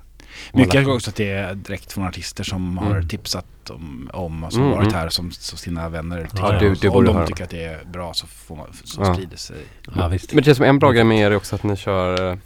Mycket 0.54 0.76
är 0.76 0.94
också 0.96 1.10
att 1.10 1.16
det 1.16 1.30
är 1.32 1.56
direkt 1.56 1.92
från 1.94 2.08
artister 2.08 2.44
som 2.44 2.78
har 2.78 2.92
Mm. 2.96 3.08
tipsat 3.08 3.46
om, 3.70 4.10
om 4.14 4.44
och 4.44 4.54
som 4.54 4.62
Mm, 4.62 4.74
varit 4.76 4.88
mm. 4.88 5.00
här 5.00 5.10
som, 5.10 5.32
som 5.32 5.58
sina 5.58 5.90
vänner 5.90 6.28
tycker. 6.32 6.54
Ja, 6.54 6.60
du- 6.60 6.74
du 6.74 6.90
om 6.90 7.06
de 7.06 7.16
höra. 7.16 7.28
tycker 7.28 7.44
att 7.44 7.50
det 7.50 7.64
är 7.66 7.80
bra 7.86 8.14
så, 8.14 8.28
får 8.28 8.56
man, 8.56 8.68
så 8.84 9.02
Ja. 9.02 9.14
sprider 9.14 9.38
sig. 9.38 9.56
Ja, 9.96 10.08
visst. 10.08 10.34
Men 10.34 10.38
det 10.38 10.46
känns 10.46 10.58
som 10.58 10.66
en 10.66 10.80
bra 10.80 10.92
grej 10.92 11.04
med 11.04 11.18
er 11.20 11.32
är 11.32 11.36
också 11.36 11.56
att 11.56 11.64
ni 11.64 11.76
kör 11.76 12.38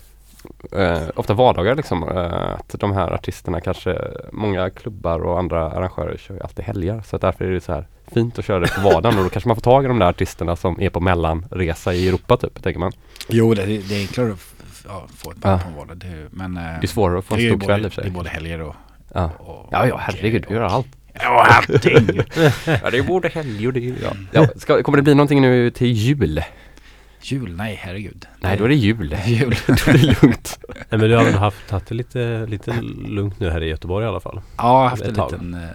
eh, 0.71 1.01
ofta 1.15 1.33
vardagar 1.33 1.75
liksom. 1.75 2.03
Eh, 2.03 2.53
att 2.53 2.75
de 2.79 2.91
här 2.93 3.11
artisterna 3.13 3.61
kanske, 3.61 4.01
många 4.31 4.69
klubbar 4.69 5.19
och 5.25 5.39
andra 5.39 5.71
arrangörer 5.71 6.17
kör 6.17 6.33
ju 6.35 6.41
alltid 6.41 6.65
helger. 6.65 7.03
Så 7.07 7.15
att 7.15 7.21
därför 7.21 7.45
är 7.45 7.51
det 7.51 7.61
så 7.61 7.71
här 7.73 7.87
fint 8.13 8.39
att 8.39 8.45
köra 8.45 8.59
det 8.59 8.67
på 8.75 8.81
vardagen 8.81 9.17
och 9.17 9.23
då 9.23 9.29
kanske 9.29 9.47
man 9.47 9.55
får 9.55 9.61
tag 9.61 9.85
i 9.85 9.87
de 9.87 9.99
där 9.99 10.09
artisterna 10.09 10.55
som 10.55 10.81
är 10.81 10.89
på 10.89 10.99
mellanresa 10.99 11.93
i 11.93 12.07
Europa 12.07 12.37
typ, 12.37 12.63
tänker 12.63 12.79
man. 12.79 12.91
Jo, 13.29 13.53
det, 13.53 13.65
det 13.65 13.95
är 13.95 13.99
enklare 14.01 14.27
att 14.31 14.35
f- 14.37 14.53
ja, 14.87 15.07
få 15.15 15.31
ett 15.31 15.37
band 15.37 15.59
Ja. 15.61 15.63
på 15.63 15.69
en 15.69 15.75
vardag. 15.75 15.97
Det, 15.97 16.07
är- 16.07 16.27
men 16.31 16.57
eh, 16.57 16.63
Det 16.63 16.85
är 16.85 16.87
svårare 16.87 17.19
att 17.19 17.25
få 17.25 17.35
en 17.35 17.41
stor 17.41 17.59
kväll 17.59 17.85
i 17.85 17.87
och 17.87 17.93
för 17.93 18.01
det 18.01 18.07
är 18.07 18.09
sig. 18.11 18.15
både 18.15 18.29
helger 18.29 18.61
och... 18.61 18.75
Ja. 19.13 19.23
och 19.39 19.69
Ja, 19.71 19.87
ja, 19.87 19.97
herregud, 19.97 20.45
vi 20.49 20.55
gör 20.55 20.61
allt. 20.61 20.87
Ja, 21.13 21.45
allting! 21.49 22.07
Ja, 22.83 22.89
det 22.91 22.97
är 22.97 23.03
både 23.07 23.27
helg 23.29 23.67
och 23.67 23.73
det 23.73 23.89
är, 23.89 23.95
ja. 24.03 24.11
ja 24.31 24.47
ska, 24.55 24.83
kommer 24.83 24.95
det 24.97 25.01
bli 25.01 25.15
någonting 25.15 25.41
nu 25.41 25.71
till 25.71 25.91
jul? 25.91 26.41
Jul? 27.21 27.55
Nej, 27.55 27.79
herregud. 27.83 28.25
Nej, 28.39 28.57
då 28.57 28.63
är 28.63 28.69
det 28.69 28.75
jul. 28.75 29.15
jul. 29.25 29.55
då 29.67 29.73
är 29.73 29.93
det 29.93 30.21
lugnt. 30.21 30.59
Nej, 30.67 30.75
men 30.89 30.99
du 30.99 31.15
har 31.15 31.23
väl 31.23 31.33
haft, 31.33 31.71
haft 31.71 31.87
det 31.87 31.95
lite, 31.95 32.45
lite 32.45 32.71
lugnt 33.07 33.39
nu 33.39 33.49
här 33.49 33.63
i 33.63 33.67
Göteborg 33.69 34.05
i 34.05 34.07
alla 34.07 34.19
fall? 34.19 34.41
Ja, 34.57 34.63
jag 34.63 34.69
har 34.69 34.89
haft 34.89 35.01
Ett 35.01 35.07
en 35.07 35.15
tag. 35.15 35.31
liten 35.31 35.53
eh, 35.53 35.69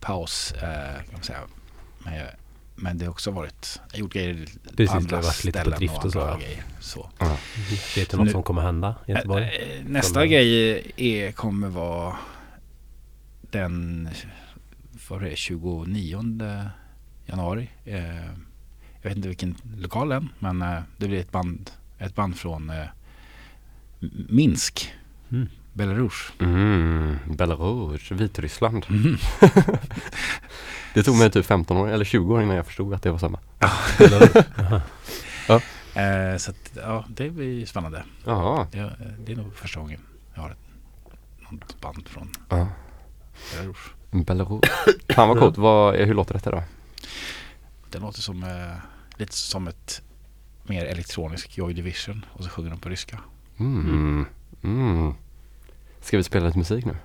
paus 0.00 0.54
eh, 0.56 0.60
kan 0.62 1.12
man 1.12 1.22
säga. 1.22 1.38
Men, 1.98 2.14
jag, 2.14 2.26
men 2.76 2.98
det 2.98 3.04
har 3.04 3.10
också 3.12 3.30
varit, 3.30 3.80
jag 3.86 3.92
har 3.94 4.00
gjort 4.00 4.12
grejer 4.12 4.46
Precis, 4.76 4.90
andra 4.94 5.16
har 5.16 5.22
varit 5.22 5.44
lite 5.44 5.58
på 5.58 5.62
ställen 5.62 5.78
drift 5.78 6.04
och 6.04 6.12
så, 6.12 6.20
andra 6.20 6.32
ja. 6.32 6.38
grejer. 6.46 6.62
Så. 6.80 7.10
Vet 7.96 8.10
du 8.10 8.16
något 8.16 8.26
Nu- 8.26 8.32
som 8.32 8.42
kommer 8.42 8.62
hända 8.62 8.94
i 9.06 9.12
Göteborg? 9.12 9.44
Eh, 9.44 9.84
Nästa 9.86 10.20
Som- 10.20 10.28
grej 10.28 10.92
är, 10.96 11.32
kommer 11.32 11.68
vara 11.68 12.16
den 13.50 14.08
vad 15.08 15.22
är 15.22 15.30
det, 15.30 15.36
29 15.36 16.70
januari. 17.26 17.70
Eh, 17.84 18.16
jag 19.02 19.08
vet 19.10 19.16
inte 19.16 19.28
vilken 19.28 19.54
lokal 19.76 20.12
än 20.12 20.28
men 20.38 20.62
eh, 20.62 20.78
det 20.96 21.08
blir 21.08 21.20
ett 21.20 21.32
band, 21.32 21.70
ett 21.98 22.14
band 22.14 22.36
från 22.36 22.70
eh, 22.70 22.84
Minsk, 24.28 24.92
Mm. 25.30 25.48
Belarus. 25.72 26.32
Mm, 26.40 27.16
Belarus, 27.36 28.10
Vitryssland. 28.10 28.86
Mhm. 28.88 29.16
Det 30.96 31.02
tog 31.02 31.16
mig 31.16 31.30
typ 31.30 31.46
15 31.46 31.76
år, 31.76 31.88
eller 31.88 32.04
20 32.04 32.34
år 32.34 32.42
innan 32.42 32.56
jag 32.56 32.66
förstod 32.66 32.94
att 32.94 33.02
det 33.02 33.10
var 33.10 33.18
samma. 33.18 33.38
Jaha. 33.58 34.82
Eh, 35.96 36.36
så 36.36 36.50
att, 36.50 36.70
ja, 36.74 37.04
det 37.08 37.30
blir 37.30 37.66
spännande. 37.66 38.04
Jaha. 38.24 38.66
Det, 38.72 38.96
det 39.26 39.32
är 39.32 39.36
nog 39.36 39.54
första 39.54 39.80
gången 39.80 40.00
jag 40.34 40.42
har 40.42 40.50
ett 40.50 40.58
något 41.50 41.80
band 41.80 42.08
från 42.08 42.30
Ja. 42.48 42.68
Belarus. 43.52 43.76
Belarus. 44.10 44.60
Fan 45.08 45.28
vad 45.28 45.38
coolt. 45.38 45.58
Vad, 45.58 45.94
hur 45.96 46.14
låter 46.14 46.34
detta 46.34 46.50
då? 46.50 46.62
Det 47.90 47.98
låter 47.98 48.20
som 48.20 48.44
eh, 48.44 48.76
lite 49.16 49.32
som 49.32 49.68
ett 49.68 50.02
mer 50.62 50.84
elektronisk 50.84 51.58
Joy 51.58 51.74
Division 51.74 52.24
och 52.32 52.44
så 52.44 52.50
sjunger 52.50 52.70
de 52.70 52.78
på 52.80 52.88
ryska. 52.88 53.18
Mm. 53.58 54.26
Mm. 54.62 55.14
Ska 56.00 56.16
vi 56.16 56.22
spela 56.22 56.46
lite 56.46 56.58
musik 56.58 56.84
nu? 56.84 56.96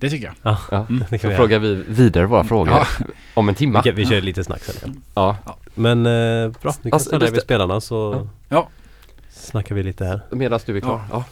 Det 0.00 0.10
tycker 0.10 0.26
jag. 0.26 0.34
Ja, 0.42 0.58
Ja. 0.70 0.86
Mm. 0.88 1.04
det 1.10 1.18
kan 1.18 1.18
Så 1.18 1.28
vi 1.28 1.34
frågar 1.36 1.58
vi 1.58 1.74
vidare 1.88 2.26
våra 2.26 2.44
frågor 2.44 2.72
Ja. 2.72 2.86
om 3.34 3.48
en 3.48 3.54
Vi, 3.54 3.58
timma. 3.58 3.82
kan, 3.82 3.94
vi 3.94 4.06
kör 4.06 4.20
lite 4.20 4.44
snack 4.44 4.62
sen. 4.62 5.02
Ja. 5.14 5.36
Men 5.74 6.06
eh, 6.06 6.48
bra, 6.62 6.72
vi 6.82 6.90
kan 6.90 6.96
Alltså, 6.96 7.10
dig 7.10 7.20
just 7.20 7.34
vid 7.36 7.42
spelarna 7.42 7.80
så 7.80 8.28
Ja. 8.48 8.68
snackar 9.30 9.74
vi 9.74 9.82
lite 9.82 10.04
här. 10.04 10.20
Medan 10.30 10.60
du 10.66 10.76
är 10.76 10.80
klar. 10.80 11.00
Ja. 11.12 11.24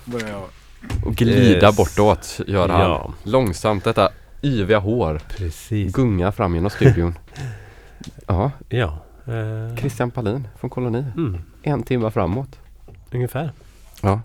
Och 1.05 1.15
glida 1.15 1.67
Yes. 1.67 1.77
bortåt 1.77 2.41
gör 2.47 2.69
han. 2.69 2.81
Ja. 2.81 3.13
Långsamt 3.23 3.85
detta 3.85 4.09
yviga 4.43 4.79
hår. 4.79 5.21
Precis. 5.37 5.93
Gunga 5.93 6.33
fram 6.33 6.55
genom 6.55 6.71
studion. 6.71 7.15
ja. 8.27 8.51
Ja. 8.69 8.99
Eh, 9.27 9.77
Christian 9.77 10.11
Palin 10.11 10.49
från 10.61 10.71
Koloni. 10.71 11.05
mm, 11.17 11.39
En 11.63 11.83
timme 11.83 12.11
framåt. 12.11 12.59
ungefär. 13.13 13.51
Ja. 14.03 14.21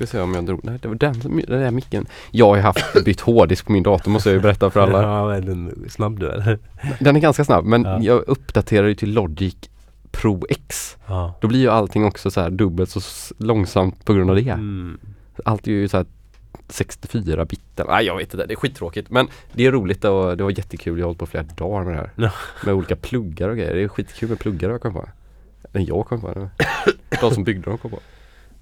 Ska 0.00 0.06
se 0.06 0.20
om 0.20 0.34
jag 0.34 0.46
drog, 0.46 0.60
nej 0.64 0.78
det 0.82 0.88
var 0.88 0.94
den, 0.94 1.20
den 1.20 1.60
där 1.60 1.70
micken. 1.70 2.06
Jag 2.30 2.46
har 2.46 2.56
ju 2.56 2.62
haft 2.62 3.04
bytt 3.04 3.20
hårddisk 3.20 3.66
på 3.66 3.72
min 3.72 3.82
dator 3.82 4.10
måste 4.10 4.28
jag 4.28 4.34
ju 4.34 4.40
berätta 4.42 4.70
för 4.70 4.80
alla. 4.80 5.02
Ja, 5.02 5.34
är 5.34 5.40
den 5.40 5.84
snabb 5.88 6.20
du 6.20 6.28
är. 6.28 6.58
Den 7.00 7.16
är 7.16 7.20
ganska 7.20 7.44
snabb 7.44 7.64
men 7.64 7.82
Ja. 7.82 7.98
jag 8.02 8.24
uppdaterar 8.28 8.86
ju 8.86 8.94
till 8.94 9.12
Logic 9.12 9.56
Pro 10.10 10.46
X. 10.48 10.96
Ja. 11.06 11.34
Då 11.40 11.48
blir 11.48 11.60
ju 11.60 11.68
allting 11.68 12.04
också 12.04 12.30
så 12.30 12.40
här 12.40 12.50
dubbelt 12.50 12.90
så 12.90 13.00
långsamt 13.38 14.04
på 14.04 14.14
grund 14.14 14.30
av 14.30 14.36
det. 14.36 14.50
Mm. 14.50 14.98
Allt 15.44 15.66
är 15.66 15.70
ju 15.70 15.88
så 15.88 15.96
här 15.96 16.06
64 16.68 17.44
bit. 17.44 17.60
Nej 17.88 18.06
jag 18.06 18.16
vet 18.16 18.34
inte, 18.34 18.46
det 18.46 18.54
är 18.54 18.56
skittråkigt 18.56 19.10
men 19.10 19.28
det 19.52 19.66
är 19.66 19.72
roligt 19.72 20.04
och 20.04 20.36
det 20.36 20.42
var 20.44 20.50
jättekul. 20.50 20.98
Jag 20.98 21.04
har 21.04 21.08
hållit 21.08 21.18
på 21.18 21.26
flera 21.26 21.44
dagar 21.56 21.84
med 21.84 21.94
det 21.94 21.98
här. 21.98 22.10
Ja. 22.16 22.30
Med 22.64 22.74
olika 22.74 22.96
pluggar 22.96 23.48
och 23.48 23.56
grejer. 23.56 23.74
Det 23.74 23.82
är 23.82 23.88
skitkul 23.88 24.28
med 24.28 24.38
pluggar 24.38 24.68
har 24.68 24.74
jag 24.74 24.82
kommit 24.82 24.96
på. 24.96 25.08
Eller 25.72 25.86
jag 25.88 26.06
kom 26.06 26.20
på 26.20 26.32
det. 26.34 26.50
De 27.20 27.34
som 27.34 27.44
byggde 27.44 27.70
dem 27.70 27.78
kom 27.78 27.90
på. 27.90 28.00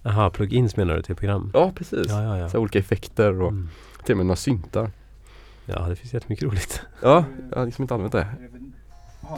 Jaha, 0.03 0.31
plug-ins 0.31 0.77
menar 0.77 0.97
du 0.97 1.03
till 1.03 1.17
program? 1.17 1.51
Ja 1.55 1.73
precis. 1.75 2.07
Ja, 2.09 2.23
ja, 2.23 2.31
Så 2.33 2.39
ja. 2.39 2.47
här 2.49 2.57
olika 2.59 2.79
effekter 2.79 3.43
och 3.43 3.49
Mm. 3.49 3.69
till 4.05 4.13
och 4.13 4.17
med 4.17 4.27
några 4.27 4.37
syntar. 4.37 4.91
Ja, 5.67 5.87
det 5.89 5.97
finns 5.97 6.15
jättemycket 6.15 6.45
roligt. 6.45 6.83
Ja, 7.03 7.25
jag 7.51 7.59
har 7.59 7.67
liksom 7.67 7.83
inte 7.83 7.95
använt 7.95 8.13
det. 8.13 8.27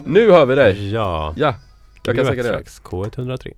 Nu 0.05 0.31
hör 0.31 0.47
vi 0.47 0.55
dig! 0.55 0.91
Ja. 0.93 1.35
Ja, 1.37 1.55
jag 2.05 2.17
kan 2.17 2.27
säkert 2.27 2.45
det. 2.45 2.49
strax. 2.49 2.83
K103. 2.83 3.53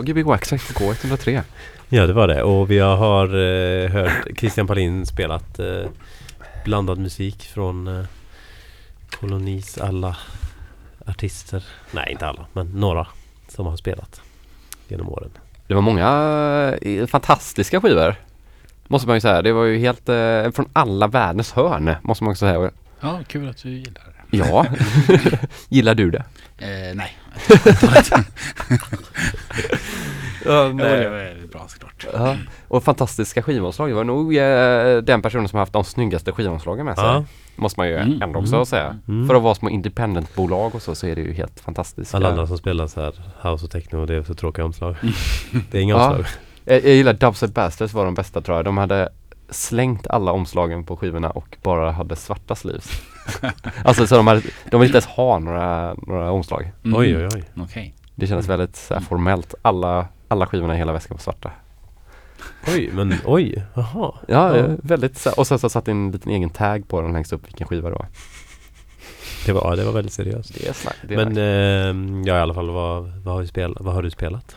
Var 0.00 0.06
Gbg 0.06 0.26
Waxax 0.26 0.68
på 0.68 0.72
K103. 0.72 1.42
Ja 1.88 2.06
det 2.06 2.12
var 2.12 2.28
det 2.28 2.42
och 2.42 2.70
vi 2.70 2.78
har 2.78 3.26
eh, 3.26 3.90
hört 3.90 4.38
Christian 4.38 4.66
Palin 4.66 5.06
spelat 5.06 5.58
eh, 5.58 5.84
blandad 6.64 6.98
musik 6.98 7.42
från 7.42 7.88
eh, 7.88 8.04
Kolonis 9.10 9.78
alla 9.78 10.16
artister. 11.06 11.64
Nej 11.90 12.12
inte 12.12 12.26
alla 12.26 12.46
men 12.52 12.66
några 12.66 13.06
som 13.48 13.66
har 13.66 13.76
spelat 13.76 14.22
genom 14.88 15.08
åren. 15.08 15.30
Det 15.66 15.74
var 15.74 15.82
många 15.82 16.08
eh, 16.82 17.06
fantastiska 17.06 17.80
skivor. 17.80 18.14
Måste 18.86 19.08
man 19.08 19.16
ju 19.16 19.20
säga. 19.20 19.42
Det 19.42 19.52
var 19.52 19.64
ju 19.64 19.78
helt 19.78 20.08
eh, 20.08 20.50
från 20.50 20.68
alla 20.72 21.06
världens 21.06 21.52
hörn. 21.52 21.94
Måste 22.02 22.24
man 22.24 22.30
också 22.30 22.46
säga. 22.46 22.70
Ja, 23.00 23.20
kul 23.26 23.48
att 23.48 23.62
du 23.62 23.70
gillar 23.70 24.04
det. 24.04 24.19
Ja. 24.30 24.66
Gillar 25.68 25.94
du 25.94 26.10
det? 26.10 26.24
Eh, 26.58 26.94
nej. 26.94 27.16
Ja, 30.44 30.66
Jo, 30.68 30.76
det 30.78 31.08
var 31.10 31.46
bra 31.52 31.66
såklart. 31.68 32.06
Ja, 32.12 32.36
och 32.68 32.84
fantastiska 32.84 33.42
skivomslag. 33.42 33.88
Det 33.88 33.94
var 33.94 34.04
nog 34.04 34.36
eh, 34.36 34.96
den 35.02 35.22
personen 35.22 35.48
som 35.48 35.56
har 35.56 35.60
haft 35.62 35.72
de 35.72 35.84
snyggaste 35.84 36.32
skivomslagen 36.32 36.84
med 36.86 36.96
sig. 36.96 37.04
Ja. 37.04 37.24
Måste 37.56 37.80
man 37.80 37.88
ju 37.88 37.96
Mm, 37.96 38.22
ändå 38.22 38.38
också 38.40 38.54
mm, 38.54 38.66
säga. 38.66 38.98
Mm. 39.08 39.28
För 39.28 39.34
att 39.34 39.42
vara 39.42 39.54
små 39.54 39.70
independentbolag 39.70 40.74
och 40.74 40.82
så, 40.82 40.94
så 40.94 41.06
är 41.06 41.14
det 41.14 41.20
ju 41.22 41.32
helt 41.32 41.60
fantastiskt. 41.60 42.14
Alla 42.14 42.28
andra 42.28 42.46
som 42.46 42.58
spelar 42.58 42.86
så 42.86 43.00
här 43.00 43.12
house 43.50 43.64
och 43.64 43.70
techno 43.70 44.06
det 44.06 44.14
är 44.14 44.22
så 44.22 44.34
tråkiga 44.34 44.64
omslag. 44.64 44.96
Det 45.70 45.78
är 45.78 45.82
inga 45.82 45.94
Ja. 45.94 46.08
omslag. 46.08 46.26
Jag, 46.64 46.76
jag 46.84 46.94
gillar 46.94 47.12
Dubstep 47.12 47.54
Bastards 47.54 47.92
var 47.94 48.04
de 48.04 48.14
bästa 48.14 48.40
tror 48.40 48.56
jag. 48.58 48.64
De 48.64 48.78
hade 48.78 49.08
slängt 49.50 50.06
alla 50.06 50.32
omslagen 50.32 50.84
på 50.84 50.96
skivorna 50.96 51.30
och 51.30 51.56
bara 51.62 51.90
hade 51.92 52.16
svarta 52.16 52.54
sleeves. 52.56 52.90
alltså 53.84 54.06
så 54.06 54.16
de, 54.16 54.26
hade, 54.26 54.42
de 54.70 54.80
vill 54.80 54.88
inte 54.88 54.96
ens 54.96 55.06
ha 55.06 55.38
några, 55.38 55.94
några 55.94 56.30
omslag. 56.30 56.72
Mm. 56.84 56.98
Oj 56.98 57.16
oj 57.16 57.28
oj. 57.34 57.44
Okej. 57.56 57.94
Det 58.14 58.26
kändes 58.26 58.48
väldigt 58.48 58.76
så 58.76 58.94
här, 58.94 59.00
formellt. 59.00 59.54
Alla 59.62 60.08
alla 60.30 60.46
skivorna 60.46 60.74
i 60.74 60.78
hela 60.78 60.92
väskan 60.92 61.14
var 61.14 61.22
svarta. 61.22 61.50
Oj, 62.68 62.90
men 62.92 63.14
oj, 63.24 63.64
jaha. 63.74 64.14
Ja, 64.28 64.56
Ja. 64.56 64.76
väldigt 64.82 65.18
så, 65.18 65.30
Och 65.36 65.46
sen 65.46 65.58
så 65.58 65.68
satt 65.68 65.88
en 65.88 66.10
liten 66.10 66.32
egen 66.32 66.50
tag 66.50 66.88
på 66.88 67.00
den 67.00 67.12
längst 67.12 67.32
upp 67.32 67.46
vilken 67.46 67.66
skiva 67.66 67.88
det 67.88 67.94
var. 67.94 68.06
Det 69.46 69.52
var, 69.52 69.70
ja, 69.70 69.76
det 69.76 69.84
var 69.84 69.92
väldigt 69.92 70.12
seriöst. 70.12 70.54
Det 70.54 70.68
är 70.68 70.72
snack. 70.72 70.96
Det 71.02 71.14
är 71.14 71.24
Men 71.24 71.36
eh, 71.36 72.22
ja, 72.26 72.38
i 72.38 72.40
alla 72.40 72.54
fall, 72.54 72.70
vad, 72.70 73.08
vad, 73.24 73.34
har, 73.34 73.40
vi 73.40 73.46
spel, 73.46 73.76
vad 73.80 73.94
har 73.94 74.02
du 74.02 74.10
spelat? 74.10 74.56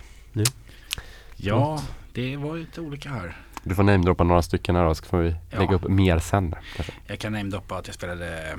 Ja, 1.35 1.81
det 2.13 2.37
var 2.37 2.57
lite 2.57 2.81
olika 2.81 3.09
här. 3.09 3.37
Du 3.63 3.75
får 3.75 3.83
namedroppa 3.83 4.23
några 4.23 4.41
stycken 4.41 4.75
här 4.75 4.83
då 4.85 4.95
så 4.95 5.05
får 5.05 5.17
vi 5.17 5.35
Ja. 5.49 5.59
lägga 5.59 5.73
upp 5.75 5.87
mer 5.87 6.19
sen. 6.19 6.55
Kanske. 6.75 6.93
Jag 7.07 7.19
kan 7.19 7.33
namedroppa 7.33 7.75
att 7.77 7.87
jag 7.87 7.93
spelade 7.95 8.55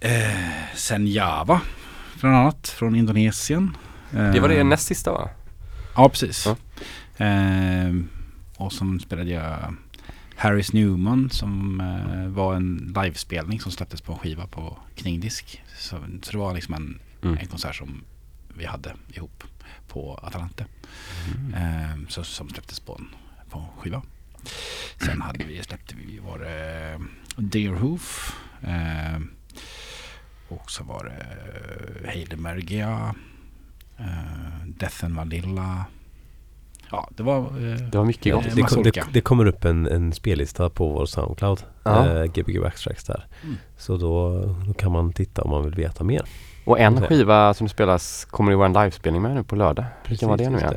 eh, 0.00 0.74
Senjava 0.74 1.60
bland 2.20 2.36
annat 2.36 2.68
från 2.68 2.94
Indonesien. 2.96 3.76
Det 4.10 4.40
var 4.40 4.48
det 4.48 4.58
Eh, 4.58 4.64
näst 4.66 4.86
sista 4.86 5.12
va? 5.12 5.30
Ja, 5.96 6.08
precis. 6.08 6.46
Ja. 6.46 6.56
Eh, 7.26 7.94
och 8.56 8.72
som 8.72 9.00
spelade 9.00 9.30
jag 9.30 9.74
Harris 10.36 10.72
Newman 10.72 11.30
som 11.30 11.80
eh, 11.80 12.28
var 12.28 12.54
en 12.54 12.94
livespelning 13.02 13.60
som 13.60 13.72
släpptes 13.72 14.00
på 14.00 14.12
en 14.12 14.18
skiva 14.18 14.46
på 14.46 14.78
kningdisk. 14.96 15.62
Så, 15.78 15.96
så 16.22 16.30
det 16.32 16.38
var 16.38 16.54
liksom 16.54 16.74
en, 16.74 17.00
Mm. 17.22 17.38
en 17.40 17.46
konsert 17.46 17.74
som 17.76 18.04
vi 18.56 18.64
hade 18.66 18.92
ihop 19.12 19.44
på 19.88 20.14
Atalante. 20.22 20.66
Mm. 21.34 21.54
Eh, 21.54 22.08
så, 22.08 22.24
som 22.24 22.48
släpptes 22.48 22.80
på 22.80 22.94
en, 22.98 23.08
på 23.50 23.58
en 23.58 23.64
skiva. 23.78 24.02
Sen 25.04 25.20
hade 25.22 25.44
vi, 25.44 25.62
släppte 25.62 25.94
vi, 26.06 26.18
var 26.18 26.38
det 26.38 26.98
Deerhoof. 27.36 28.36
Eh, 28.62 29.20
och 30.48 30.70
så 30.70 30.84
var 30.84 31.04
det 31.04 31.26
eh, 32.04 32.10
Heidemergia. 32.10 33.14
Eh, 33.98 34.66
Death 34.66 35.04
and 35.04 35.14
Vanilla. 35.16 35.84
Ja, 36.90 37.08
det 37.16 37.22
var... 37.22 37.38
Eh, 37.38 37.76
Det 37.76 37.98
var 37.98 38.04
mycket 38.04 38.34
gott. 38.34 38.46
Eh, 38.46 38.54
Det, 38.54 38.62
kom, 38.62 38.82
det, 38.82 39.04
det 39.12 39.20
kommer 39.20 39.46
upp 39.46 39.64
en, 39.64 39.86
en 39.86 40.12
spellista 40.12 40.70
på 40.70 40.88
vår 40.88 41.06
Soundcloud. 41.06 41.62
Ja. 41.82 42.08
Eh, 42.08 42.24
Gbg 42.32 42.60
Backtracks 42.60 43.04
där. 43.04 43.26
Mm. 43.42 43.56
Så 43.76 43.96
då, 43.96 44.40
då 44.66 44.74
kan 44.74 44.92
man 44.92 45.12
titta 45.12 45.42
om 45.42 45.50
man 45.50 45.64
vill 45.64 45.74
veta 45.74 46.04
mer. 46.04 46.22
Och 46.68 46.80
en 46.80 47.00
skiva 47.06 47.54
som 47.54 47.68
spelas 47.68 48.24
kommer 48.30 48.50
det 48.50 48.56
vara 48.56 48.66
en 48.66 48.72
livespelning 48.72 49.22
med 49.22 49.34
nu 49.34 49.42
på 49.44 49.56
lördag. 49.56 49.84
Vilken 50.08 50.28
var 50.28 50.36
det 50.36 50.50
nu 50.50 50.58
igen? 50.58 50.74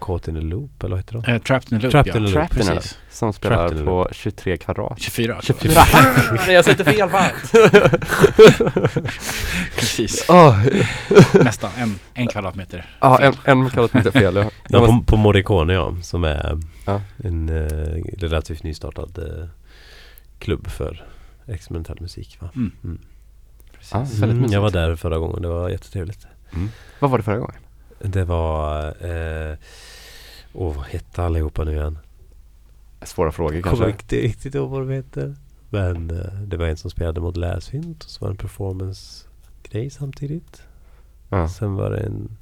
Caught 0.00 0.28
in 0.28 0.36
a 0.36 0.40
loop, 0.40 0.82
eller 0.84 0.90
vad 0.90 0.98
heter 0.98 1.22
det? 1.26 1.32
eh, 1.32 1.38
Trapped 1.42 1.72
in 1.72 1.78
a 1.78 1.80
Loop, 1.82 1.92
Trapped 1.92 2.14
ja. 2.14 2.18
in 2.18 2.24
a 2.24 2.28
Loop, 2.28 2.32
Trapped 2.34 2.62
in 2.62 2.68
a 2.68 2.74
Precis. 2.74 2.98
Som 3.10 3.32
spelar 3.32 3.84
på 3.84 4.08
23 4.12 4.56
kvadrat. 4.56 5.00
24. 5.00 5.36
24! 5.42 6.52
jag 6.52 6.64
sätter 6.64 6.84
fel 6.84 7.08
fall! 7.08 7.30
Precis. 9.76 10.28
oh, 10.28 10.56
Nästan 11.44 11.70
en, 11.78 11.98
en 12.14 12.26
kvadratmeter. 12.26 12.86
ja, 13.00 13.18
en, 13.20 13.34
en 13.44 13.70
kvadratmeter 13.70 14.10
fel 14.10 14.36
ja. 14.36 14.50
Ja, 14.68 14.86
på, 14.86 15.02
på 15.06 15.16
Morricone 15.16 15.72
ja, 15.72 15.94
som 16.02 16.24
är 16.24 16.58
Ja. 16.86 17.00
en 17.24 17.48
eh, 17.48 18.02
relativt 18.18 18.62
nystartad 18.62 19.18
eh, 19.18 19.48
klubb 20.38 20.66
för 20.68 21.06
experimentell 21.46 21.96
musik. 22.00 22.36
Va? 22.40 22.48
Mm. 22.56 22.72
Mm. 22.84 22.98
Ja, 23.92 24.06
Mm, 24.22 24.46
jag 24.52 24.60
var 24.60 24.70
där 24.70 24.96
förra 24.96 25.18
gången, 25.18 25.42
det 25.42 25.48
var 25.48 25.68
jättetrevligt. 25.68 26.26
Mm. 26.52 26.68
Vad 27.00 27.10
var 27.10 27.18
det 27.18 27.24
förra 27.24 27.38
gången? 27.38 27.60
Det 27.98 28.24
var... 28.24 28.86
Eh, 28.86 29.56
åh, 30.52 30.76
vad 30.76 30.84
hette 30.84 31.22
allihopa 31.22 31.64
nu 31.64 31.72
igen? 31.72 31.98
Svåra 33.02 33.32
frågor 33.32 33.54
Jag 33.54 33.64
kommer 33.64 33.76
kanske? 33.76 33.90
inte 34.16 34.16
riktigt 34.16 34.54
ihåg 34.54 34.70
vad 34.70 34.80
de 34.80 34.90
heter. 34.90 35.36
Men 35.70 36.10
eh, 36.10 36.32
det 36.46 36.56
var 36.56 36.66
en 36.66 36.76
som 36.76 36.90
spelade 36.90 37.20
modulärsynt 37.20 38.04
och 38.04 38.10
så 38.10 38.24
var 38.24 38.28
det 38.28 38.32
en 38.32 38.36
performance-grej 38.36 39.90
samtidigt. 39.90 40.62
Ja. 41.28 41.48
Sen 41.48 41.74
var 41.74 41.90
det 41.90 41.98
en 41.98 42.36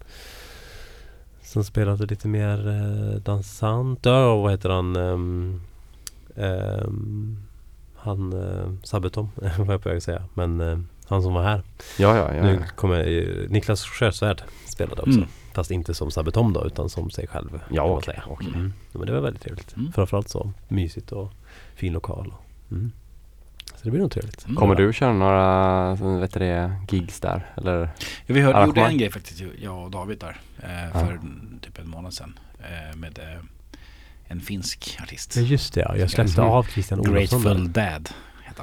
som 1.43 1.65
spelade 1.65 2.07
lite 2.07 2.29
mer 2.29 2.69
eh, 2.69 3.21
dansant. 3.21 3.99
Ja, 4.03 4.37
vad 4.37 4.51
heter 4.51 4.71
han? 4.71 4.97
Um, 4.97 5.61
um, 6.35 7.39
han 7.97 8.33
uh, 8.33 8.73
Sabetom, 8.83 9.31
vad 9.59 9.69
jag 9.75 9.83
på 9.83 9.89
väg 9.89 9.97
att 9.97 10.03
säga. 10.03 10.25
Men 10.35 10.61
eh, 10.61 10.79
han 11.09 11.23
som 11.23 11.35
var 11.35 11.43
här. 11.43 11.63
Ja, 11.99 12.17
ja, 12.17 12.35
ja. 12.35 12.43
Nu 12.43 12.65
kommer 12.77 13.47
Niklas 13.49 13.85
Sjösvärd 13.85 14.43
spelade 14.67 15.03
också. 15.03 15.19
Mm. 15.19 15.29
Fast 15.55 15.71
inte 15.71 15.95
som 15.95 16.11
Sabetom 16.11 16.53
då, 16.53 16.67
utan 16.67 16.89
som 16.89 17.11
sig 17.11 17.27
själv. 17.27 17.61
Ja, 17.71 17.83
okej, 17.83 18.05
säga. 18.15 18.23
okej. 18.29 18.49
Mm. 18.55 18.73
Ja, 18.93 18.99
Men 18.99 19.07
det 19.07 19.13
var 19.13 19.21
väldigt 19.21 19.43
trevligt. 19.43 19.77
Mm. 19.77 19.93
Framförallt 19.93 20.29
så 20.29 20.53
mysigt 20.69 21.13
och 21.13 21.33
fin 21.75 21.93
lokal. 21.93 22.35
Och, 22.39 22.73
mm. 22.73 22.93
Så 23.75 23.81
det 23.83 23.91
blir 23.91 24.01
nog 24.01 24.11
trevligt. 24.11 24.45
Mm. 24.45 24.57
Kommer 24.57 24.75
du 24.75 24.93
köra 24.93 25.13
några 25.13 25.95
vet 26.21 26.33
du 26.33 26.39
det, 26.41 26.77
gigs 26.91 27.21
där? 27.21 27.47
Eller? 27.57 27.81
Ja, 28.27 28.35
vi 28.35 28.41
hörde, 28.41 28.67
gjorde 28.67 28.81
en 28.81 28.99
grej 28.99 29.11
faktiskt, 29.11 29.43
jag 29.63 29.85
och 29.85 29.91
David 29.91 30.19
där. 30.19 30.41
Eh, 30.63 30.85
Ja. 30.95 31.01
för 31.07 31.13
en- 31.13 31.59
typ 31.63 31.79
en 31.79 31.89
månad 31.89 32.15
sedan. 32.15 32.39
Eh, 32.61 32.97
med 32.97 33.19
eh, 33.19 33.41
en 34.29 34.41
finsk 34.41 34.99
artist. 35.03 35.37
Ja 35.37 35.43
just 35.43 35.75
det 35.75 35.81
ja, 35.81 35.97
jag 35.97 36.11
släppte 36.11 36.41
Mm. 36.41 36.53
av 36.53 36.63
Christian 36.63 37.01
Olofsson. 37.01 37.43
Grateful. 37.43 37.73
Dad 37.73 38.09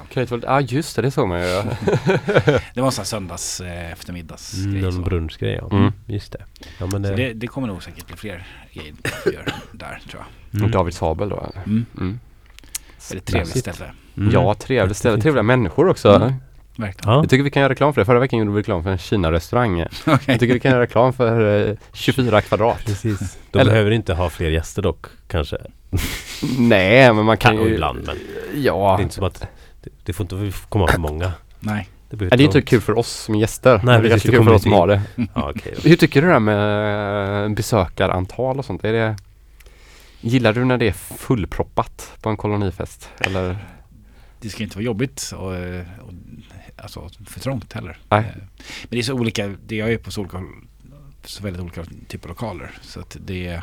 han. 0.00 0.06
Grateful 0.14 0.42
Ja, 0.46 0.60
just 0.60 0.96
det, 0.96 1.02
det 1.02 1.10
såg 1.10 1.28
man 1.28 1.40
ju. 1.40 1.46
Det 2.74 2.80
var 2.80 2.86
en 2.86 2.92
sån 2.92 3.02
här 3.02 3.04
söndags 3.04 3.60
eh, 3.60 3.92
eftermiddagsgrej. 3.92 4.64
Mm, 4.70 4.80
någon 4.82 4.92
så. 4.92 5.00
brunchgrej 5.00 5.58
ja. 5.70 5.76
Mm. 5.76 5.92
Just 6.06 6.32
det. 6.32 6.44
Ja 6.78 6.86
men 6.86 7.02
det, 7.02 7.14
det, 7.16 7.32
det 7.32 7.46
kommer 7.46 7.68
nog 7.68 7.82
säkert 7.82 8.06
bli 8.06 8.16
fler 8.16 8.46
grejer 8.72 8.94
gör 9.26 9.44
där 9.72 10.02
tror 10.10 10.22
jag. 10.50 10.58
mm. 10.60 10.70
David 10.70 10.94
Sabel 10.94 11.28
då? 11.28 11.36
eller? 11.36 11.62
Mm. 11.66 11.86
Mm. 11.98 12.20
Väldigt 13.10 13.26
trevligt 13.26 13.54
Mässigt. 13.54 13.74
ställe. 13.76 13.90
Mm. 14.16 14.30
Ja, 14.32 14.54
trevligt 14.54 14.96
ställe. 14.96 15.22
Trevliga 15.22 15.42
människor 15.42 15.88
också. 15.88 16.08
Mm. 16.14 16.32
Verkligen. 16.76 17.12
Ja. 17.14 17.20
Jag 17.20 17.30
tycker 17.30 17.44
vi 17.44 17.50
kan 17.50 17.60
göra 17.62 17.72
reklam 17.72 17.94
för 17.94 18.00
det. 18.00 18.04
Förra 18.04 18.18
veckan 18.18 18.38
gjorde 18.38 18.50
vi 18.50 18.58
reklam 18.58 18.82
för 18.82 18.90
en 18.90 18.98
Kina-restaurang. 18.98 19.80
Okej. 20.06 20.18
Jag 20.26 20.40
tycker 20.40 20.54
vi 20.54 20.60
kan 20.60 20.70
göra 20.70 20.82
reklam 20.82 21.12
för 21.12 21.68
eh, 21.70 21.76
24 21.92 22.40
kvadrat. 22.40 22.84
Precis. 22.86 23.38
De 23.50 23.58
Eller- 23.58 23.70
behöver 23.70 23.90
inte 23.90 24.14
ha 24.14 24.30
fler 24.30 24.50
gäster 24.50 24.82
dock 24.82 25.06
kanske. 25.28 25.56
Nej, 26.58 27.12
men 27.14 27.24
man 27.24 27.36
kan 27.36 27.56
Kan 27.56 27.64
ju... 27.66 27.72
ibland 27.74 28.06
men 28.06 28.16
Ja. 28.62 28.94
det 28.96 29.00
är 29.00 29.02
inte 29.02 29.14
som 29.14 29.24
att 29.24 29.46
det, 29.84 29.90
det 30.04 30.12
får 30.12 30.24
inte 30.34 30.58
komma 30.68 30.86
för 30.88 30.98
många. 30.98 31.32
Nej. 31.60 31.88
Det, 32.10 32.16
Nej, 32.16 32.28
det 32.28 32.34
är 32.34 32.40
inte 32.44 32.58
inte 32.58 32.62
kul 32.62 32.80
för 32.80 32.98
oss 32.98 33.10
som 33.10 33.34
gäster. 33.34 33.80
Nej, 33.84 34.00
det 34.00 34.06
är 34.08 34.10
kanske 34.10 34.28
det 34.28 34.36
kul 34.36 34.44
för 34.44 34.52
oss 34.52 34.62
som 34.62 34.72
inte 34.72 34.80
har 34.80 34.86
det. 34.88 35.02
Ja, 35.34 35.52
då. 35.82 35.88
Hur 35.88 35.96
tycker 35.96 36.20
du 36.22 36.26
det 36.26 36.32
här 36.32 36.40
med 36.40 37.44
eh, 37.44 37.48
besökarantal 37.54 38.58
och 38.58 38.64
sånt? 38.64 38.84
Är 38.84 38.92
det... 38.92 39.16
Gillar 40.20 40.52
du 40.52 40.64
när 40.64 40.78
det 40.78 40.88
är 40.88 40.92
fullproppat 40.92 42.12
på 42.20 42.28
en 42.28 42.36
kolonifest? 42.36 43.08
Eller? 43.18 43.58
Det 44.40 44.48
ska 44.48 44.62
inte 44.62 44.76
vara 44.76 44.84
jobbigt 44.84 45.32
och, 45.36 45.54
eh, 45.56 45.84
och 46.00 46.12
alltså 46.76 47.10
för 47.26 47.40
trångt 47.40 47.72
heller. 47.72 47.98
Nej. 48.08 48.20
Eh, 48.20 48.36
Men 48.36 48.88
det 48.90 48.98
är 48.98 49.02
så 49.02 49.14
olika, 49.14 49.54
det 49.66 49.76
jag 49.76 49.92
är 49.92 49.98
på 49.98 50.10
så, 50.10 50.20
olika, 50.20 50.42
så 51.24 51.42
väldigt 51.42 51.62
olika 51.62 51.84
typer 52.08 52.26
av 52.26 52.28
lokaler. 52.28 52.70
Så 52.82 53.00
att 53.00 53.16
det, 53.20 53.60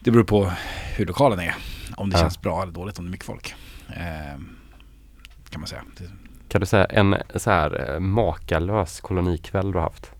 det 0.00 0.10
beror 0.10 0.24
på 0.24 0.52
hur 0.96 1.06
lokalen 1.06 1.40
är. 1.40 1.54
Om 1.96 2.10
det 2.10 2.16
Ja. 2.16 2.20
känns 2.22 2.40
bra 2.40 2.62
eller 2.62 2.72
dåligt, 2.72 2.98
om 2.98 3.04
det 3.04 3.08
är 3.08 3.12
mycket 3.12 3.26
folk. 3.26 3.54
Eh, 3.88 4.40
kan 5.50 5.60
man 5.60 5.68
säga. 5.68 5.82
Det, 5.98 6.04
Kan 6.48 6.60
du 6.60 6.66
säga 6.66 6.84
en 6.84 7.16
så 7.36 7.50
här 7.50 7.90
eh, 7.94 8.00
makalös 8.00 9.00
kolonikväll 9.00 9.72
du 9.72 9.78
har 9.78 9.82
haft? 9.84 10.10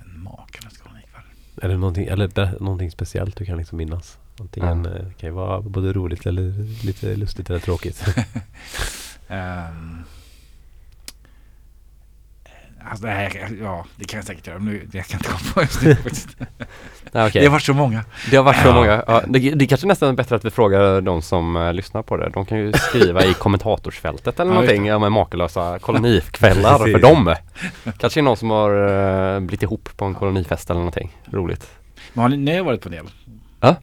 en 0.00 0.22
makalös 0.22 0.78
kolonikväll. 0.78 1.22
Är 1.62 1.68
det 1.68 1.76
någonting, 1.76 2.06
eller 2.06 2.28
ber- 2.28 2.60
någonting 2.62 2.90
speciellt 2.90 3.36
du 3.36 3.44
kan 3.44 3.58
liksom 3.58 3.78
minnas? 3.78 4.18
Antingen 4.40 4.84
Ja. 4.84 4.90
eh, 4.90 5.10
kan 5.12 5.28
ju 5.28 5.34
vara 5.34 5.60
både 5.60 5.92
roligt 5.92 6.26
eller 6.26 6.52
lite 6.84 7.16
lustigt 7.16 7.50
eller 7.50 7.60
tråkigt. 7.60 8.04
Ehm, 9.28 10.04
Alltså 12.90 13.06
här, 13.06 13.48
ja 13.62 13.84
det 13.96 14.04
kan 14.04 14.18
jag 14.18 14.26
säkert 14.26 14.46
göra. 14.46 14.58
Men 14.58 14.72
nu, 14.72 14.88
det 14.92 15.02
kan 15.02 15.04
jag 15.08 15.18
inte 15.18 15.28
komma 15.28 15.52
på 15.54 15.60
just 15.60 15.82
nu 15.82 15.94
faktiskt. 16.02 16.28
Nej, 17.12 17.26
okej. 17.26 17.40
Det 17.40 17.46
har 17.46 17.52
varit 17.52 17.62
så 17.62 17.74
många. 17.74 18.04
Det 18.30 18.36
har 18.36 18.44
varit 18.44 18.62
så 18.62 18.68
Ja. 18.68 18.74
många. 18.74 19.04
Ja, 19.06 19.22
det, 19.28 19.38
det 19.50 19.66
kanske 19.66 19.86
nästan 19.86 20.08
är 20.08 20.12
bättre 20.12 20.36
att 20.36 20.44
vi 20.44 20.50
frågar 20.50 21.00
de 21.00 21.22
som 21.22 21.56
eh, 21.56 21.72
lyssnar 21.72 22.02
på 22.02 22.16
det. 22.16 22.30
De 22.30 22.46
kan 22.46 22.58
ju 22.58 22.72
skriva 22.72 23.24
i 23.24 23.34
kommentatorsfältet 23.38 24.40
eller 24.40 24.50
Ja, 24.50 24.54
någonting 24.54 24.94
om 24.94 25.12
makalösa 25.12 25.78
kolonikvällar 25.82 26.78
för 26.78 26.98
dem. 26.98 27.34
Kanske 27.98 28.22
någon 28.22 28.36
som 28.36 28.50
har 28.50 28.70
uh, 29.34 29.40
blivit 29.40 29.62
ihop 29.62 29.88
på 29.96 30.04
en 30.04 30.14
kolonifest 30.14 30.70
eller 30.70 30.80
någonting 30.80 31.16
roligt. 31.30 31.70
Men 32.12 32.22
har 32.22 32.28
ni, 32.28 32.36
ni 32.36 32.56
har 32.56 32.64
varit 32.64 32.80
på 32.80 32.88
en 32.88 32.92
del? 32.94 33.06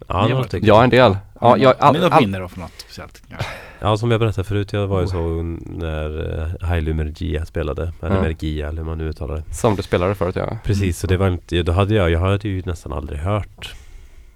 ja, 0.07 0.43
stycken. 0.43 0.67
Ja, 0.67 0.83
en 0.83 0.89
del. 0.89 1.17
Ja, 1.41 1.57
jag, 1.57 1.73
har 1.79 1.93
ni 1.93 1.99
all, 1.99 2.03
något 2.03 2.13
all, 2.13 2.21
minne 2.21 2.39
då 2.39 2.47
för 2.47 2.59
något 2.59 2.73
speciellt? 2.77 3.21
Ja. 3.27 3.37
Ja, 3.81 3.97
som 3.97 4.11
jag 4.11 4.19
berättade 4.19 4.47
förut, 4.47 4.73
jag 4.73 4.87
var 4.87 4.99
ju 4.99 5.05
Oh. 5.05 5.11
så 5.11 5.43
när 5.65 6.39
uh, 6.39 6.63
Haile 6.67 6.93
Mergia 6.93 7.45
spelade. 7.45 7.93
Eller 8.01 8.15
Ja. 8.15 8.21
Mergia, 8.21 8.67
eller 8.67 8.77
hur 8.77 8.85
man 8.89 8.97
nu 8.97 9.07
uttalar 9.09 9.35
det. 9.35 9.53
som 9.53 9.75
du 9.75 9.81
spelade 9.83 10.15
förut 10.15 10.35
ja. 10.35 10.57
Precis, 10.63 10.99
så 10.99 11.07
det 11.07 11.17
var 11.17 11.27
inte, 11.27 11.63
då 11.63 11.71
hade 11.71 11.93
jag, 11.95 12.11
jag 12.11 12.19
hade 12.19 12.49
ju 12.49 12.61
nästan 12.65 12.93
aldrig 12.93 13.19
hört 13.19 13.75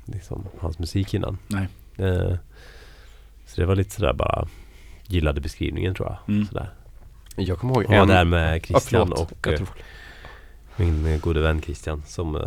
liksom, 0.05 0.45
hans 0.59 0.79
musik 0.79 1.13
innan. 1.13 1.37
Nej. 1.47 1.67
Eh, 1.97 2.33
så 3.47 3.61
det 3.61 3.65
var 3.65 3.75
lite 3.75 3.91
sådär 3.91 4.13
bara, 4.13 4.47
gillade 5.07 5.41
beskrivningen 5.41 5.95
tror 5.95 6.07
jag. 6.09 6.35
Mm. 6.35 6.47
Sådär. 6.47 6.69
Jag 7.35 7.57
kommer 7.59 7.73
ihåg 7.73 7.85
Och 7.85 7.91
var 7.91 8.05
där 8.05 8.25
med 8.25 8.65
Christian 8.65 9.07
förlåt. 9.07 9.31
och 9.31 9.47
eh, 9.47 9.55
tror- 9.55 9.67
Min 10.78 11.05
eh, 11.05 11.19
gode 11.19 11.41
vän 11.41 11.61
Christian 11.61 12.03
som 12.05 12.36
eh, 12.36 12.41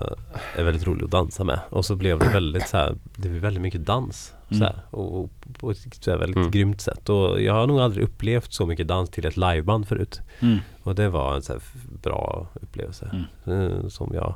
är 0.56 0.64
väldigt 0.64 0.86
rolig 0.86 1.04
att 1.04 1.10
dansa 1.10 1.44
med. 1.44 1.60
Och 1.70 1.84
så 1.84 1.96
blev 1.96 2.18
det 2.18 2.28
väldigt 2.28 2.68
så 2.68 2.76
här, 2.76 2.94
det 3.16 3.28
blev 3.28 3.42
väldigt 3.42 3.62
mycket 3.62 3.86
dans. 3.86 4.34
Så 4.48 4.54
Mm. 4.54 4.66
här, 4.66 4.76
och, 4.90 5.20
och 5.20 5.30
på 5.60 5.70
ett 5.70 5.78
så 6.04 6.16
väldigt 6.16 6.36
Mm. 6.36 6.50
grymt 6.50 6.80
sätt. 6.80 7.08
Och 7.08 7.42
jag 7.42 7.52
har 7.54 7.66
nog 7.66 7.80
aldrig 7.80 8.04
upplevt 8.04 8.52
så 8.52 8.66
mycket 8.66 8.88
dans 8.88 9.10
till 9.10 9.26
ett 9.26 9.36
liveband 9.36 9.88
förut. 9.88 10.20
Mm. 10.40 10.58
Och 10.82 10.94
det 10.94 11.08
var 11.08 11.34
en 11.34 11.42
så 11.42 11.52
här 11.52 11.62
bra 12.02 12.46
upplevelse. 12.54 13.10
Mm. 13.46 13.62
eh, 13.82 13.88
Som 13.88 14.10
jag 14.14 14.34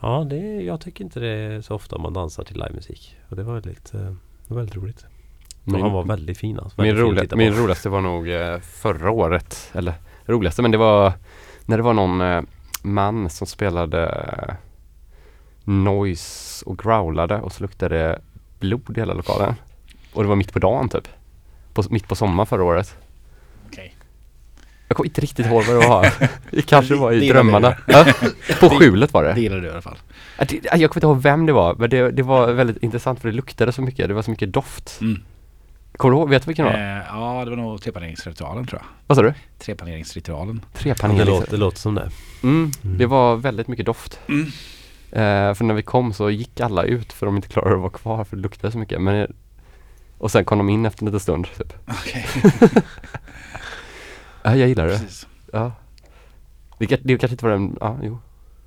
Ja, 0.00 0.26
det, 0.30 0.36
jag 0.62 0.80
tycker 0.80 1.04
inte 1.04 1.20
det 1.20 1.28
är 1.28 1.60
så 1.60 1.74
ofta 1.74 1.98
man 1.98 2.12
dansar 2.12 2.44
till 2.44 2.56
livemusik. 2.56 3.16
Och 3.28 3.36
det 3.36 3.42
var 3.42 3.54
väldigt, 3.54 3.92
det 3.92 4.16
var 4.48 4.56
väldigt 4.56 4.76
roligt. 4.76 5.06
Min- 5.64 5.80
han 5.82 5.92
var 5.92 6.04
väldigt 6.04 6.38
fin 6.38 6.58
alltså. 6.58 6.82
Min, 6.82 6.86
Väldigt 6.88 7.00
fin 7.02 7.10
roliga, 7.10 7.22
titta 7.22 7.36
min 7.36 7.52
roligaste 7.54 7.88
var 7.88 8.00
nog 8.00 8.26
förra 8.62 9.10
året, 9.10 9.70
eller 9.74 9.94
roligaste, 10.26 10.62
men 10.62 10.70
det 10.70 10.78
var 10.78 11.12
när 11.66 11.76
det 11.76 11.82
var 11.82 11.92
någon 11.94 12.46
man 12.82 13.30
som 13.30 13.46
spelade 13.46 14.04
eh, 14.06 14.54
noise 15.64 16.64
och 16.66 16.78
growlade 16.78 17.40
och 17.40 17.52
så 17.52 17.62
luktade 17.62 17.98
det 17.98 18.20
blod 18.60 18.96
i 18.96 19.00
hela 19.00 19.14
lokalen. 19.14 19.54
Och 20.12 20.22
det 20.22 20.28
var 20.28 20.36
mitt 20.36 20.52
på 20.52 20.58
dagen 20.58 20.88
typ. 20.88 21.08
På, 21.74 21.82
mitt 21.90 22.08
på 22.08 22.14
sommaren 22.14 22.46
förra 22.46 22.64
året. 22.64 22.96
Okej. 23.66 23.94
Jag 24.88 24.96
kommer 24.96 25.06
inte 25.08 25.20
riktigt 25.20 25.46
ihåg 25.46 25.64
vad 25.64 25.80
det 25.82 25.88
var. 25.88 26.12
Det 26.50 26.62
kanske 26.62 26.94
var 26.94 27.12
i 27.12 27.28
drömmarna. 27.28 27.76
Ja, 27.86 28.06
på 28.60 28.70
skjulet 28.70 29.12
var 29.12 29.24
Det 29.24 29.32
det. 29.32 29.40
gillar 29.40 29.56
du 29.56 29.66
i 29.66 29.70
alla 29.70 29.82
fall. 29.82 29.98
Jag 30.62 30.68
kommer 30.70 30.82
inte 30.96 31.06
ihåg 31.06 31.22
vem 31.22 31.46
det 31.46 31.52
var, 31.52 31.74
men 31.74 31.90
det, 31.90 32.10
det 32.10 32.22
var 32.22 32.52
väldigt 32.52 32.82
intressant 32.82 33.20
för 33.20 33.28
det 33.28 33.34
luktade 33.34 33.72
så 33.72 33.82
mycket. 33.82 34.08
Det 34.08 34.14
var 34.14 34.22
så 34.22 34.30
mycket 34.30 34.52
doft. 34.52 34.98
Mm. 35.00 35.22
Kommer 35.96 36.14
du 36.14 36.18
ihåg? 36.20 36.28
Vet 36.30 36.42
du 36.42 36.46
vilken 36.46 36.64
det 36.66 36.72
var? 36.72 36.78
Eh, 36.78 37.04
ja, 37.08 37.44
det 37.44 37.50
var 37.50 37.56
nog 37.56 37.82
treplaneringsritualen 37.82 38.66
tror 38.66 38.80
jag. 38.82 38.88
Vad 39.06 39.16
sa 39.18 39.22
du? 39.22 39.34
Treplaneringsritualen. 39.58 40.64
Tre 40.72 40.94
det, 40.94 41.24
låter, 41.24 41.50
det 41.50 41.56
låter 41.56 41.78
som 41.78 41.94
det. 41.94 42.10
Mm, 42.42 42.70
Mm. 42.84 42.98
det 42.98 43.06
var 43.06 43.36
väldigt 43.36 43.68
mycket 43.68 43.86
doft. 43.86 44.20
Mm. 44.28 44.42
Eh, 45.10 45.54
för 45.54 45.64
när 45.64 45.74
vi 45.74 45.82
kom 45.82 46.12
så 46.12 46.30
gick 46.30 46.60
alla 46.60 46.82
ut 46.84 47.12
för 47.12 47.26
de 47.26 47.36
inte 47.36 47.48
klarade 47.48 47.74
att 47.74 47.80
vara 47.80 47.90
kvar 47.90 48.24
för 48.24 48.36
det 48.36 48.42
luktade 48.42 48.72
så 48.72 48.78
mycket. 48.78 49.00
Men, 49.00 49.32
och 50.18 50.30
sen 50.30 50.44
kom 50.44 50.58
de 50.58 50.68
in 50.68 50.86
efter 50.86 51.02
en 51.02 51.06
liten 51.06 51.20
stund. 51.20 51.46
Typ. 51.58 51.72
Okej, 51.88 52.26
Ja, 54.42 54.56
jag 54.56 54.68
gillar 54.68 54.86
det. 54.86 54.98
precis. 54.98 55.26
Ja. 55.52 55.72
Det, 56.78 56.86
det 56.86 57.18
kanske 57.18 57.34
inte 57.34 57.44
var 57.44 57.52
den, 57.52 57.76
ja 57.80 57.96
jo. 58.02 58.18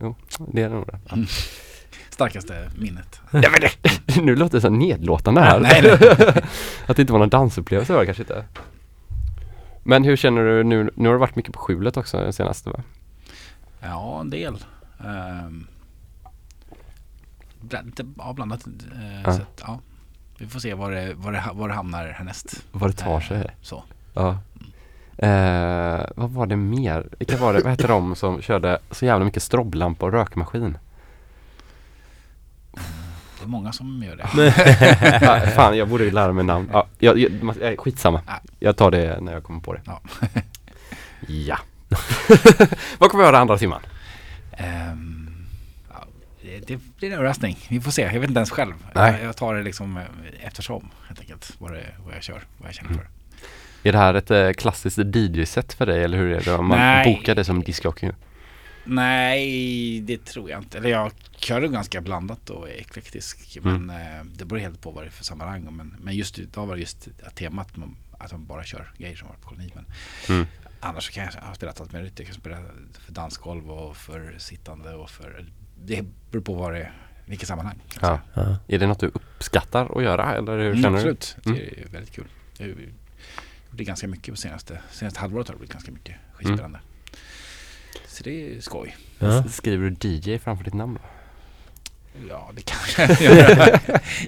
Jo, 0.01 0.15
det 0.53 0.61
är 0.61 0.69
nog 0.69 0.87
det. 0.87 0.99
Ja. 1.09 1.17
Starkaste 2.21 2.69
minnet. 2.77 3.21
Ja, 3.31 3.49
men 3.51 3.61
det, 3.61 4.21
nu 4.21 4.35
låter 4.35 4.57
det 4.57 4.61
så 4.61 4.69
nedlåtande 4.69 5.41
här. 5.41 5.59
Nej, 5.59 5.81
nej. 5.83 5.93
Att 6.87 6.95
det 6.95 7.01
inte 7.01 7.13
var 7.13 7.19
någon 7.19 7.29
dansupplevelse 7.29 7.93
var 7.93 7.99
det 7.99 8.05
kanske 8.05 8.23
inte. 8.23 8.45
Men 9.83 10.03
hur 10.03 10.15
känner 10.15 10.41
du 10.43 10.63
nu? 10.63 10.89
Nu 10.95 11.07
har 11.09 11.13
du 11.13 11.19
varit 11.19 11.35
mycket 11.35 11.53
på 11.53 11.59
skjulet 11.59 11.97
också 11.97 12.17
den 12.17 12.33
senaste 12.33 12.69
va? 12.69 12.79
Ja, 13.79 14.19
en 14.19 14.29
del. 14.29 14.57
Um, 14.99 15.67
lite 17.85 18.05
avblandat. 18.17 18.67
eh, 18.67 19.21
Ja. 19.23 19.33
Så 19.33 19.41
att, 19.41 19.63
ja. 19.67 19.79
Vi 20.37 20.47
får 20.47 20.59
se 20.59 20.73
var 20.73 20.91
det, 20.91 21.13
var 21.13 21.31
det, 21.31 21.43
var 21.53 21.67
det 21.67 21.73
hamnar 21.73 22.07
härnäst. 22.07 22.63
Vad 22.71 22.89
det 22.89 22.93
tar 22.97 23.19
sig. 23.19 23.55
Så. 23.61 23.83
Ja. 24.13 24.37
Eh, 25.17 26.05
vad 26.15 26.29
var 26.31 26.45
det 26.45 26.55
mer? 26.55 27.07
Vilka 27.19 27.37
var 27.37 27.53
det? 27.53 27.59
Vad 27.61 27.71
hette 27.71 27.87
de 27.87 28.15
som 28.15 28.41
körde 28.41 28.79
så 28.91 29.05
jävla 29.05 29.25
mycket 29.25 29.43
stroblampa 29.43 30.05
och 30.05 30.11
rökmaskin? 30.11 30.77
Det 33.41 33.45
är 33.45 33.49
många 33.49 33.71
som 33.71 34.03
gör 34.03 34.15
det. 34.15 35.51
fan, 35.55 35.77
jag 35.77 35.89
borde 35.89 36.03
ju 36.03 36.11
lära 36.11 36.33
mig 36.33 36.43
namn. 36.43 36.69
Ja, 36.73 36.87
jag, 36.99 37.19
jag, 37.19 37.61
eh, 37.61 37.75
skitsamma. 37.77 38.21
Ja. 38.27 38.33
Jag 38.59 38.77
tar 38.77 38.91
det 38.91 39.21
när 39.21 39.33
jag 39.33 39.43
kommer 39.43 39.59
på 39.59 39.73
det. 39.73 39.81
Ja. 39.85 40.01
ja. 41.27 41.57
vad 42.97 43.11
kommer 43.11 43.23
vi 43.23 43.27
göra 43.27 43.39
andra 43.39 43.57
timman? 43.57 43.81
Ehm, 44.51 45.47
ja, 45.89 46.05
det, 46.41 46.67
det 46.67 46.79
blir 46.97 47.09
en 47.09 47.15
överraskning. 47.15 47.57
Vi 47.69 47.81
får 47.81 47.91
se. 47.91 48.01
Jag 48.01 48.19
vet 48.19 48.29
inte 48.29 48.39
ens 48.39 48.51
själv. 48.51 48.73
Nej. 48.95 49.11
Jag, 49.11 49.27
jag 49.27 49.37
tar 49.37 49.55
det 49.55 49.63
liksom 49.63 49.97
eh, 49.97 50.03
eftersom 50.41 50.89
helt 51.07 51.19
enkelt. 51.19 51.53
Vad, 51.57 51.71
det, 51.71 51.85
vad 52.05 52.15
jag 52.15 52.23
kör. 52.23 52.41
Vad 52.57 52.67
jag 52.67 52.75
känner 52.75 52.93
för. 52.93 53.07
Är 53.83 53.91
det 53.91 53.97
här 53.97 54.13
ett 54.13 54.31
eh, 54.31 54.51
klassiskt 54.51 54.97
DJ-set 54.97 55.73
för 55.73 55.85
dig 55.85 56.03
eller 56.03 56.17
hur 56.17 56.31
är 56.31 56.41
det? 56.41 56.53
Om 56.53 56.67
man 56.67 56.77
Nej. 56.77 57.15
bokar 57.15 57.35
det 57.35 57.43
som 57.43 57.63
discjockey? 57.63 58.11
Nej, 58.83 60.01
det 60.01 60.25
tror 60.25 60.49
jag 60.49 60.59
inte. 60.61 60.77
Eller 60.77 60.89
jag 60.89 61.11
kör 61.35 61.61
det 61.61 61.67
ganska 61.67 62.01
blandat 62.01 62.49
och 62.49 62.69
eklektisk. 62.69 63.57
Mm. 63.57 63.85
Men 63.85 64.01
eh, 64.17 64.23
det 64.35 64.45
beror 64.45 64.59
helt 64.59 64.81
på 64.81 64.91
vad 64.91 65.03
det 65.03 65.07
är 65.07 65.11
för 65.11 65.23
sammanhang. 65.23 65.67
Men, 65.71 65.95
men 66.01 66.15
just 66.15 66.39
idag 66.39 66.65
var 66.65 66.75
det 66.75 66.81
just 66.81 67.07
temat 67.35 67.77
man- 67.77 67.95
att 68.17 68.31
man 68.31 68.45
bara 68.45 68.63
kör 68.63 68.91
grejer 68.97 69.15
som 69.15 69.27
var 69.27 69.35
på 69.35 69.49
koloni. 69.49 69.71
Men 69.75 69.85
Mm. 70.29 70.47
annars 70.79 71.09
kan 71.09 71.23
jag 71.23 71.31
ha 71.41 71.53
spelat 71.53 71.81
allt 71.81 71.93
möjligt. 71.93 72.19
Jag 72.19 72.25
kan 72.27 72.35
spela 72.35 72.57
för 73.05 73.11
dansgolv 73.13 73.71
och 73.71 73.97
för 73.97 74.35
sittande 74.37 74.95
och 74.95 75.09
för... 75.09 75.45
Det 75.83 76.05
beror 76.31 76.41
på 76.41 76.53
vad 76.53 76.73
det 76.73 76.79
är, 76.79 76.93
vilket 77.25 77.47
sammanhang. 77.47 77.79
Ja. 78.01 78.19
Ja. 78.33 78.57
Är 78.67 78.79
det 78.79 78.87
något 78.87 78.99
du 78.99 79.07
uppskattar 79.07 79.97
att 79.97 80.03
göra 80.03 80.35
eller 80.35 80.57
hur 80.57 80.69
Mm, 80.69 80.81
känner 80.83 80.97
absolut, 80.97 81.37
Mm. 81.45 81.57
det 81.57 81.81
är 81.81 81.87
väldigt 81.87 82.11
kul. 82.15 82.25
Jag 82.57 82.65
har 82.65 82.71
gjort 82.71 82.79
ganska 83.71 84.07
mycket 84.07 84.33
på 84.33 84.37
senaste, 84.37 84.81
senaste 84.91 85.19
halvåret 85.19 85.47
har 85.47 85.53
det 85.55 85.59
blivit 85.59 85.73
ganska 85.73 85.91
mycket 85.91 86.15
skivspelande. 86.33 86.79
Så 88.23 88.29
det 88.29 88.55
är 88.57 88.61
skoj. 88.61 88.95
Ja. 89.19 89.43
Skriver 89.43 89.95
du 89.99 90.09
DJ 90.09 90.37
framför 90.37 90.63
ditt 90.63 90.73
namn 90.73 90.93
då? 90.93 90.99
Ja, 92.29 92.51
det 92.55 92.61
kan 92.61 92.77
jag 92.97 93.21
göra. 93.21 93.57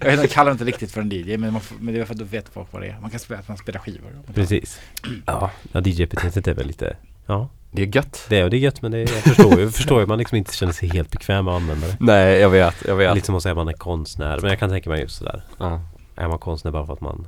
Jag 0.01 0.11
vet, 0.11 0.21
de 0.21 0.27
kallar 0.27 0.51
det 0.51 0.51
inte 0.51 0.65
riktigt 0.65 0.91
för 0.91 1.01
en 1.01 1.11
DJ, 1.11 1.37
men, 1.37 1.53
man 1.53 1.61
får, 1.61 1.77
men 1.79 1.93
det 1.93 1.99
är 1.99 2.05
för 2.05 2.13
att 2.13 2.19
då 2.19 2.25
vet 2.25 2.49
folk 2.49 2.67
vad 2.71 2.81
det 2.81 2.87
är. 2.87 2.99
Man 2.99 3.09
kan 3.09 3.19
spela, 3.19 3.39
att 3.39 3.47
man 3.47 3.57
spelar 3.57 3.79
skivor. 3.79 4.11
Precis. 4.33 4.79
Ja. 5.25 5.51
Ja, 5.71 5.81
DJ-epitetet 5.81 6.47
är 6.47 6.53
väl 6.53 6.67
lite 6.67 6.97
Ja, 7.25 7.49
Det 7.71 7.81
är 7.81 7.95
gött. 7.95 8.25
det 8.29 8.39
är, 8.39 8.49
det 8.49 8.57
är 8.57 8.59
gött 8.59 8.81
men 8.81 8.91
det 8.91 8.97
är, 8.97 9.01
jag 9.01 9.23
förstår 9.23 9.59
ju, 9.59 9.71
förstår 9.71 9.99
ju 10.01 10.05
man 10.07 10.17
liksom 10.17 10.37
inte 10.37 10.55
känner 10.55 10.73
sig 10.73 10.89
helt 10.89 11.11
bekväm 11.11 11.45
med 11.45 11.53
att 11.53 11.61
använda 11.61 11.87
det. 11.87 11.97
Nej, 11.99 12.39
jag 12.39 12.49
vet, 12.49 12.75
jag 12.87 12.95
vet. 12.95 13.15
Lite 13.15 13.25
som 13.25 13.35
att 13.35 13.43
säga 13.43 13.51
att 13.51 13.57
man 13.57 13.67
är 13.67 13.73
konstnär. 13.73 14.39
Men 14.41 14.49
jag 14.49 14.59
kan 14.59 14.69
tänka 14.69 14.89
mig 14.89 15.01
just 15.01 15.15
sådär. 15.15 15.43
Ja. 15.59 15.81
Är 16.15 16.27
man 16.27 16.39
konstnär 16.39 16.71
bara 16.71 16.85
för 16.85 16.93
att 16.93 17.01
man 17.01 17.27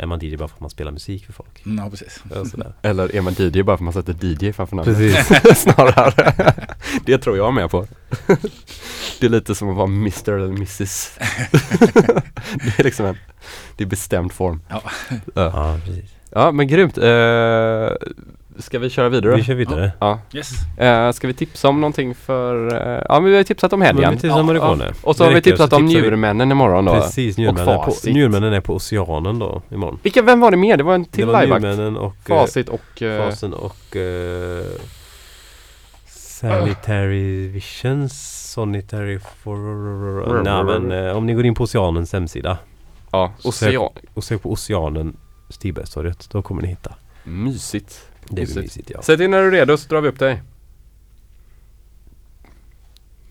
är 0.00 0.06
man 0.06 0.18
DJ 0.22 0.36
bara 0.36 0.48
för 0.48 0.54
att 0.54 0.60
man 0.60 0.70
spelar 0.70 0.92
musik 0.92 1.26
för 1.26 1.32
folk? 1.32 1.66
Mm, 1.66 1.84
Ja, 1.84 1.90
precis. 1.90 2.22
Eller 2.82 3.16
är 3.16 3.20
man 3.20 3.32
DJ 3.38 3.62
bara 3.62 3.64
för 3.64 3.72
att 3.74 3.80
man 3.80 3.92
sätter 3.92 4.24
DJ 4.24 4.52
framför 4.52 4.76
namnet? 4.76 4.96
Precis. 4.96 5.58
Snarare. 5.62 6.54
det 7.06 7.18
tror 7.18 7.36
jag 7.36 7.54
med 7.54 7.70
på. 7.70 7.86
det 9.20 9.26
är 9.26 9.28
lite 9.28 9.54
som 9.54 9.68
att 9.70 9.76
vara 9.76 9.86
Mr 9.86 10.30
eller 10.32 10.46
Mrs. 10.46 11.18
det 12.62 12.78
är 12.78 12.84
liksom 12.84 13.06
en, 13.06 13.16
det 13.76 13.84
är 13.84 13.88
bestämd 13.88 14.32
form. 14.32 14.62
Ja. 14.68 14.82
Ja, 15.34 15.78
precis. 15.84 16.10
Ja 16.30 16.52
men 16.52 16.68
grymt. 16.68 16.98
Uh, 16.98 17.04
ska 18.62 18.78
vi 18.78 18.90
köra 18.90 19.08
vidare? 19.08 19.36
Vi 19.36 19.44
kör 19.44 19.54
vidare. 19.54 19.92
Ja. 20.00 20.20
Yes. 20.34 20.50
Eh, 20.78 21.12
ska 21.12 21.26
vi 21.26 21.34
tipsa 21.34 21.68
om 21.68 21.80
någonting 21.80 22.14
för, 22.14 22.74
eh, 22.96 23.02
ja 23.08 23.14
men 23.14 23.24
vi 23.24 23.30
har 23.30 23.38
ju 23.38 23.44
tipsat 23.44 23.72
om 23.72 23.82
helgen. 23.82 24.02
Men 24.02 24.10
vi 24.14 24.20
tipsar 24.20 24.40
om 24.40 24.80
ja. 24.80 24.86
Och 25.02 25.16
så 25.16 25.24
har 25.24 25.28
Det 25.30 25.34
vi 25.36 25.42
tipsat 25.42 25.72
om 25.72 25.86
vi- 25.86 25.94
njurmännen 25.94 26.50
imorgon 26.52 26.84
då. 26.84 26.92
Precis, 26.94 27.38
njurmännen 27.38 27.68
är, 27.68 27.76
på, 27.76 27.82
Facit. 27.84 28.14
njurmännen 28.14 28.52
är 28.52 28.60
på 28.60 28.74
Oceanen 28.74 29.38
då 29.38 29.62
imorgon. 29.70 29.98
Vilka, 30.02 30.22
vem 30.22 30.40
var 30.40 30.50
det 30.50 30.56
mer? 30.56 30.76
Det 30.76 30.82
var 30.84 30.94
en 30.94 31.02
Det 31.02 31.08
till 31.10 31.26
var 31.26 31.42
liveakt. 31.42 31.62
njurmännen 31.62 31.96
och 31.96 32.16
eh, 32.30 32.38
Facit 32.38 32.68
och... 32.68 33.02
eh, 33.02 33.24
Fasen 33.26 33.54
och 33.54 33.96
uh, 33.96 34.62
Sanitary 36.06 37.48
Visions 37.48 38.12
Sanitary 38.52 39.18
for... 39.18 40.42
Nej 40.42 40.64
men 40.64 41.06
eh, 41.06 41.16
om 41.16 41.26
ni 41.26 41.34
går 41.34 41.46
in 41.46 41.54
på 41.54 41.64
Oceanens 41.64 42.12
hemsida 42.12 42.58
ja, 43.10 43.32
Ocean. 43.44 43.88
och 44.14 44.24
söker 44.24 44.42
på 44.42 44.52
Oceanen 44.52 45.16
Stigbergstorget 45.48 46.28
då 46.30 46.42
kommer 46.42 46.62
ni 46.62 46.68
hitta. 46.68 46.94
Mysigt. 47.24 48.09
Det 48.30 48.42
är 48.42 48.46
Mysigt. 48.46 48.60
mysigt 48.60 48.90
ja. 48.94 49.02
Säg 49.02 49.16
till 49.16 49.30
när 49.30 49.40
du 49.42 49.46
är 49.46 49.50
redo 49.50 49.76
så 49.76 49.88
drar 49.88 50.00
vi 50.00 50.08
upp 50.08 50.18
dig. 50.18 50.42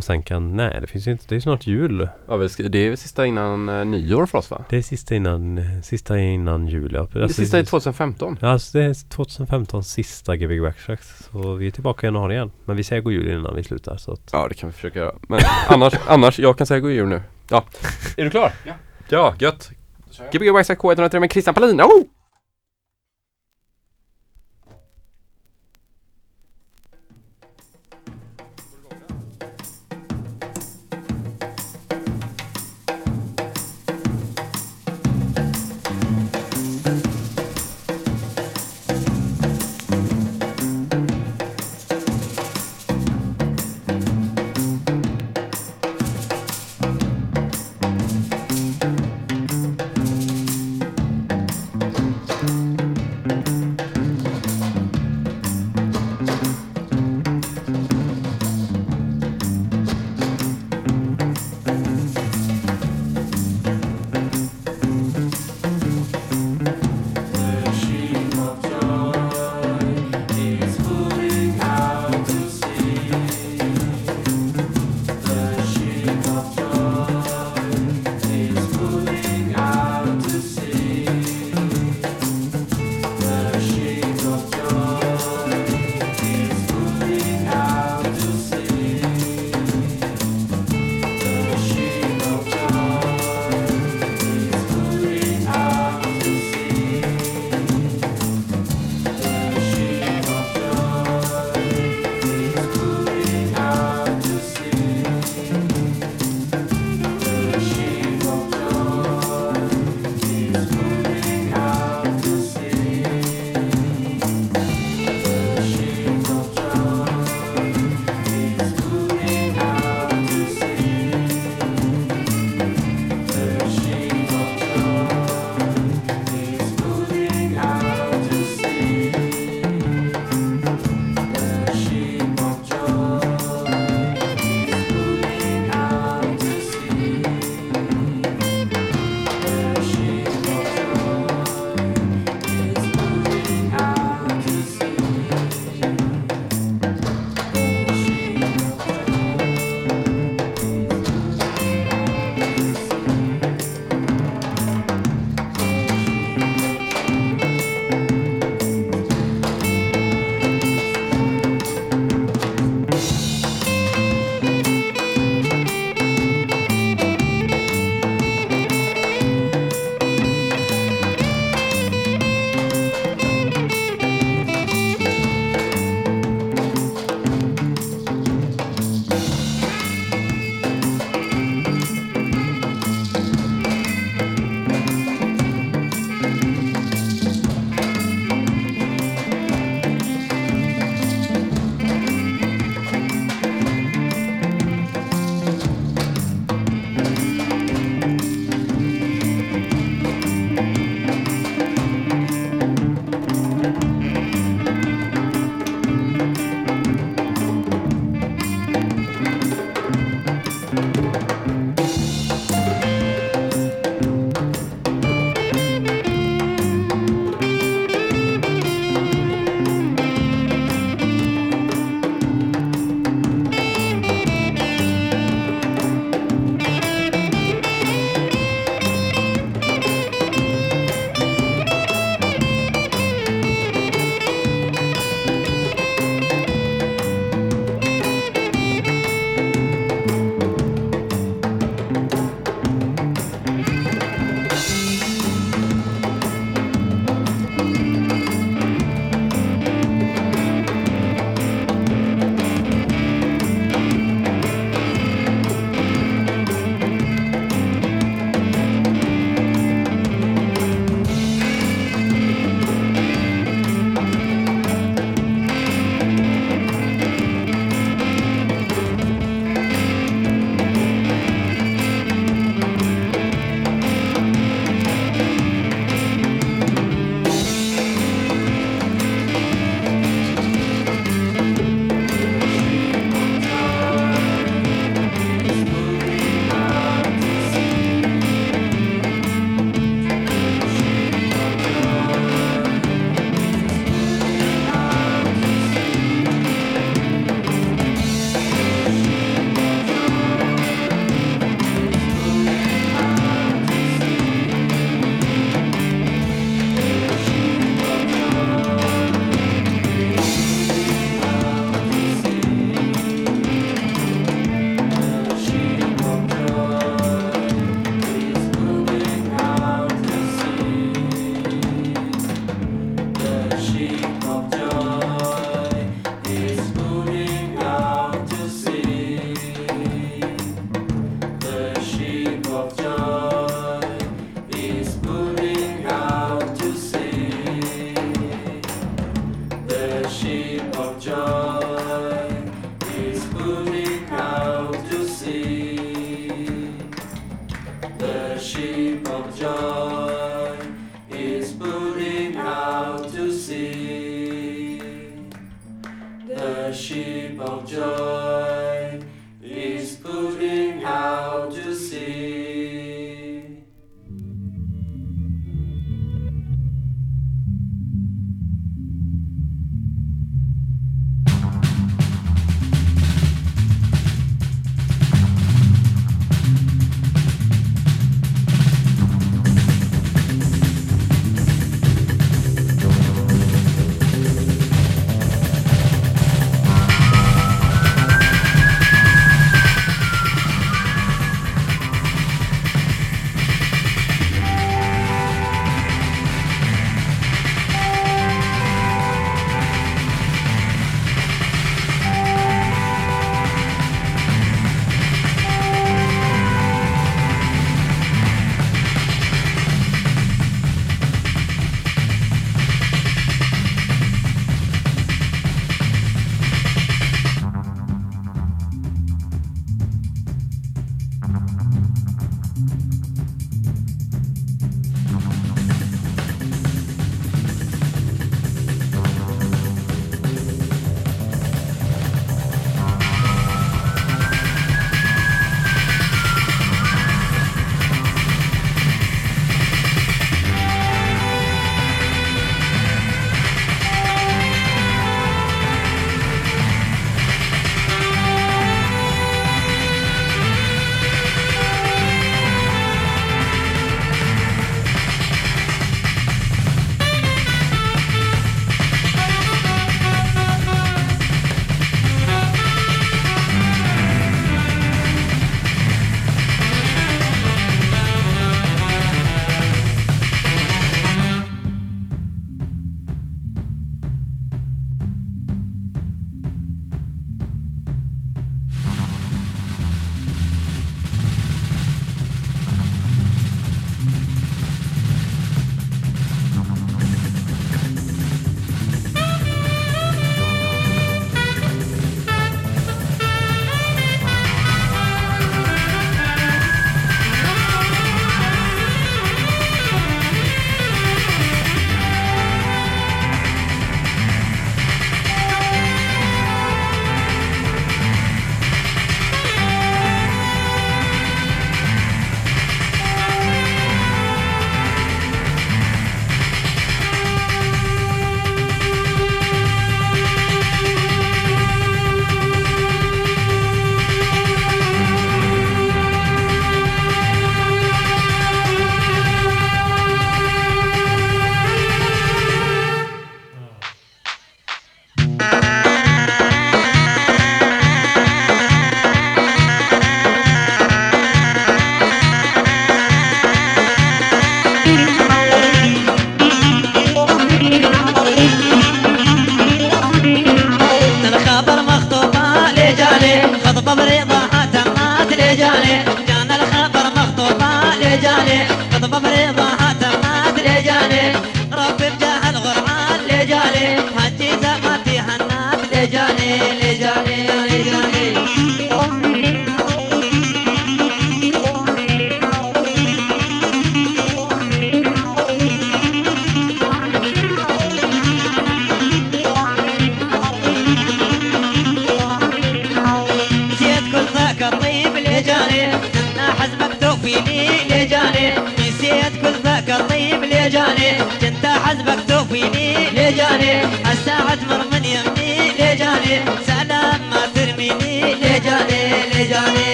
Och 0.00 0.04
sen 0.04 0.22
kan, 0.22 0.56
nej 0.56 0.78
det 0.80 0.86
finns 0.86 1.06
ju 1.08 1.12
inte, 1.12 1.24
det 1.28 1.36
är 1.36 1.40
snart 1.40 1.66
jul. 1.66 2.08
Ja, 2.28 2.36
det 2.58 2.78
är 2.78 2.96
sista 2.96 3.26
innan 3.26 3.68
eh, 3.68 3.84
nyår 3.84 4.26
för 4.26 4.38
oss 4.38 4.50
va? 4.50 4.64
Det 4.68 4.76
är 4.76 4.82
sista 4.82 5.14
innan, 5.14 5.58
eh, 5.58 5.64
sista 5.82 6.18
innan 6.18 6.66
jul 6.68 6.92
ja. 6.94 7.08
Det 7.12 7.28
sista 7.28 7.58
är 7.58 7.64
2015. 7.64 8.38
Ja, 8.40 8.48
alltså 8.48 8.78
det 8.78 8.84
är 8.84 9.08
2015 9.08 9.84
sista 9.84 10.36
Gbg 10.36 10.62
Backtracks. 10.62 11.28
Så 11.32 11.54
vi 11.54 11.66
är 11.66 11.70
tillbaka 11.70 12.06
i 12.06 12.08
januari 12.08 12.34
igen. 12.34 12.50
Men 12.64 12.76
vi 12.76 12.84
säger 12.84 13.02
god 13.02 13.12
jul 13.12 13.28
innan 13.28 13.56
vi 13.56 13.64
slutar 13.64 13.96
så 13.96 14.12
att 14.12 14.28
Ja 14.32 14.48
det 14.48 14.54
kan 14.54 14.68
vi 14.68 14.72
försöka 14.72 14.98
göra. 14.98 15.14
Men 15.28 15.40
annars, 15.68 15.94
annars, 16.06 16.38
jag 16.38 16.58
kan 16.58 16.66
säga 16.66 16.80
god 16.80 16.92
jul 16.92 17.08
nu. 17.08 17.22
Ja. 17.50 17.64
Är 18.16 18.24
du 18.24 18.30
klar? 18.30 18.52
Ja. 18.66 18.72
Ja, 19.08 19.34
gött. 19.38 19.70
Gbg 20.32 20.50
Waxax 20.50 20.80
K103 20.80 21.20
med 21.20 21.32
Christian 21.32 21.54
Palin. 21.54 21.80
Oh! 21.80 22.02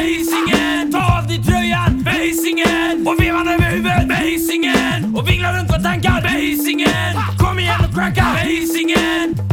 Basingen! 0.00 0.92
Ta 0.92 1.18
av 1.18 1.26
dig 1.26 1.42
tröjan! 1.42 2.02
Basingen! 2.04 3.06
Och 3.06 3.20
vevan 3.20 3.48
över 3.48 3.70
huvudet! 3.70 4.08
Basingen! 4.08 5.16
Och 5.16 5.28
vingla 5.28 5.58
runt 5.58 5.68
på 5.68 5.82
tankar! 5.82 6.22
Basingen! 6.22 7.14
Kom 7.38 7.58
igen 7.58 7.80
och 7.88 7.94
cracka! 7.94 8.26
Basingen! 8.34 9.49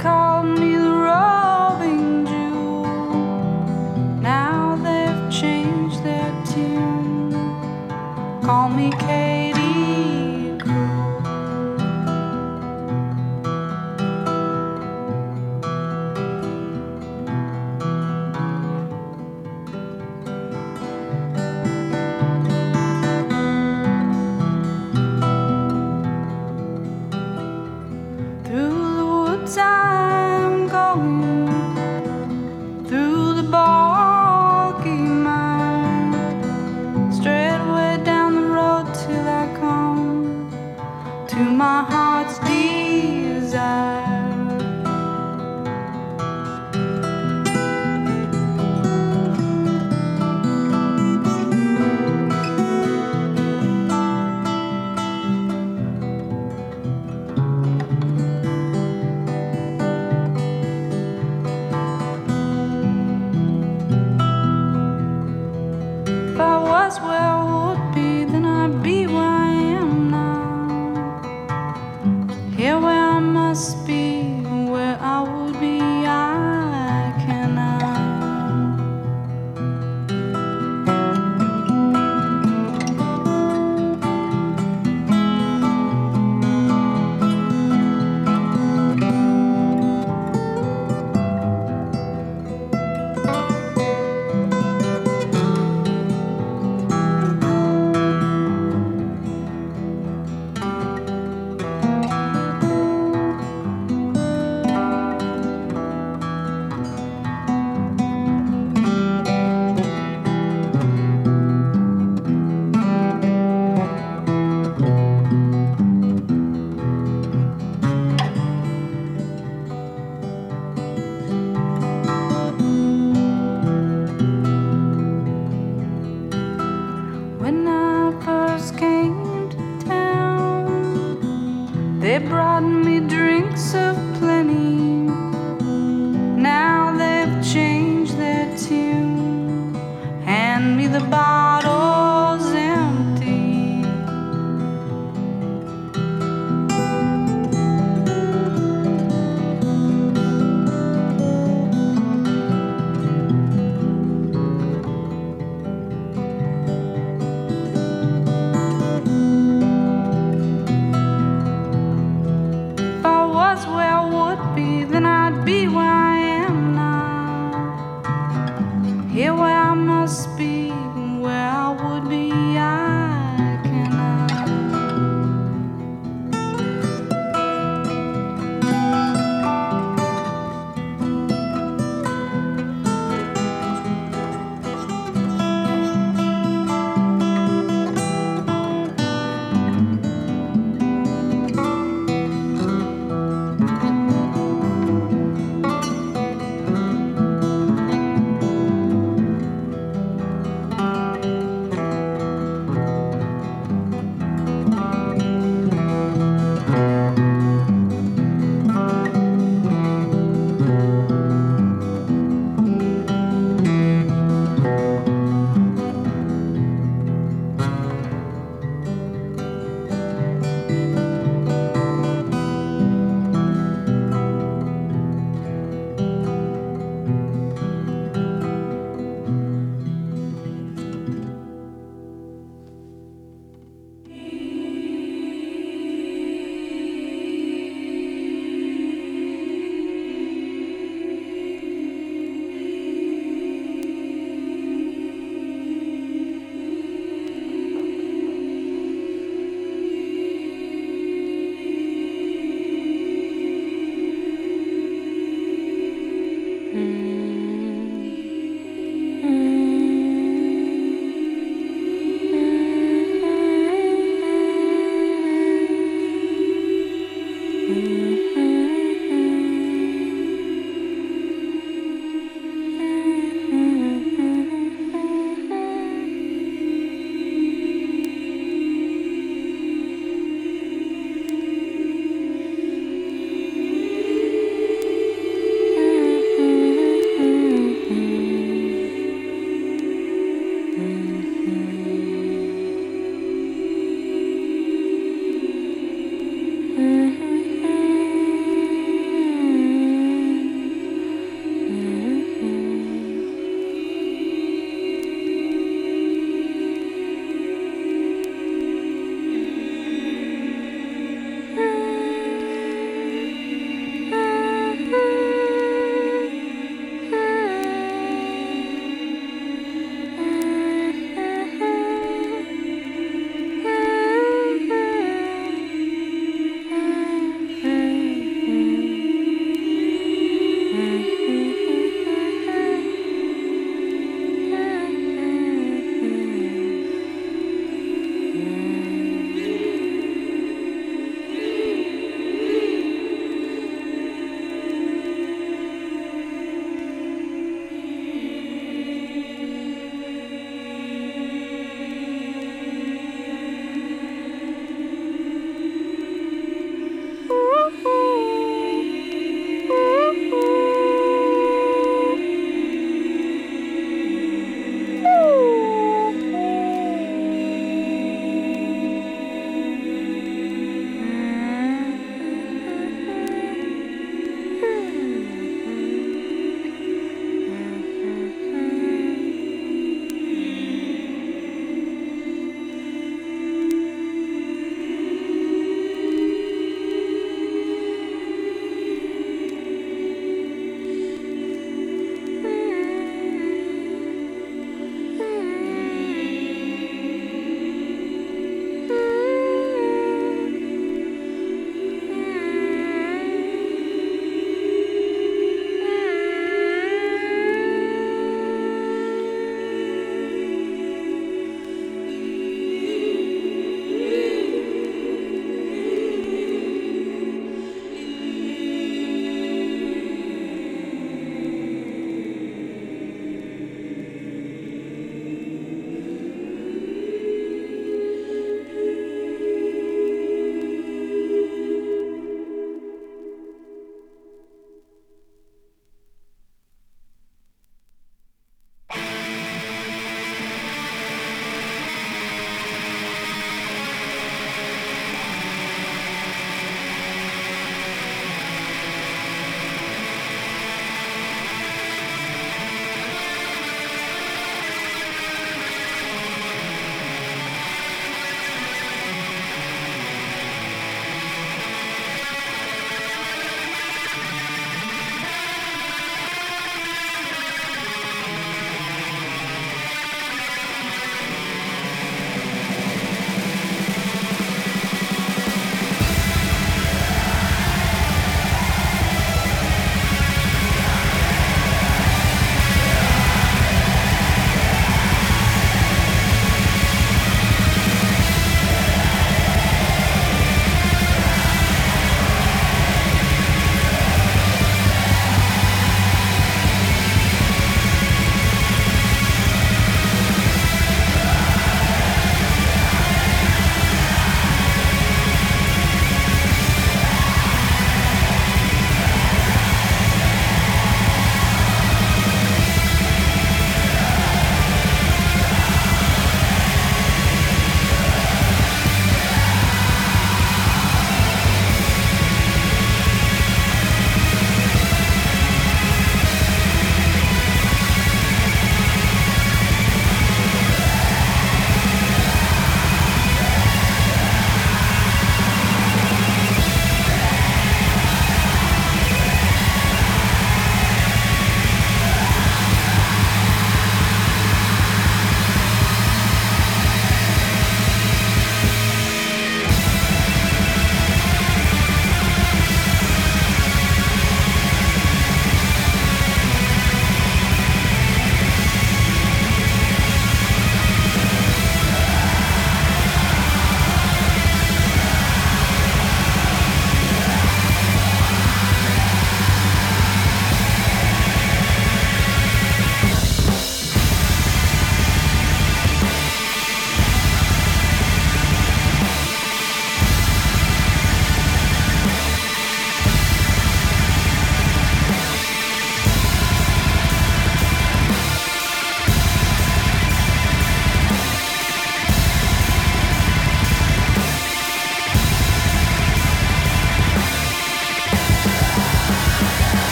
call 0.00 0.44
me 0.44 0.69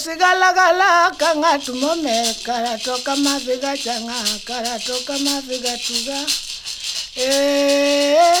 karasigala-gala 0.00 1.12
kang'atumome 1.12 2.32
karatoka 2.40 3.12
maviga 3.20 3.76
chang'a 3.76 4.16
karatoka 4.48 5.12
maviga 5.20 5.76
tuga 5.76 6.24
eh. 7.20 8.40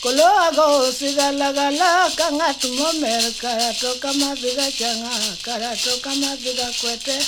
koloago 0.00 0.88
sigala-gala 0.88 2.08
kang'atumomer 2.16 3.24
karatoka 3.36 4.08
maviga 4.16 4.72
chang'a 4.72 5.12
karatoka 5.44 6.16
maviga 6.16 6.68
kwete 6.80 7.18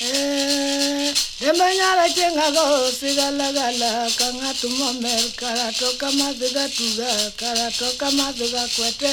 eh. 0.00 1.12
Emanyala 1.44 2.08
chengago 2.08 2.88
sigala-gala 2.88 4.08
kang'atumomer 4.16 5.24
karatoka 5.36 6.08
maviga 6.16 6.64
tuga 6.72 7.10
karatoka 7.36 8.08
maviga 8.16 8.64
kwete 8.72 9.12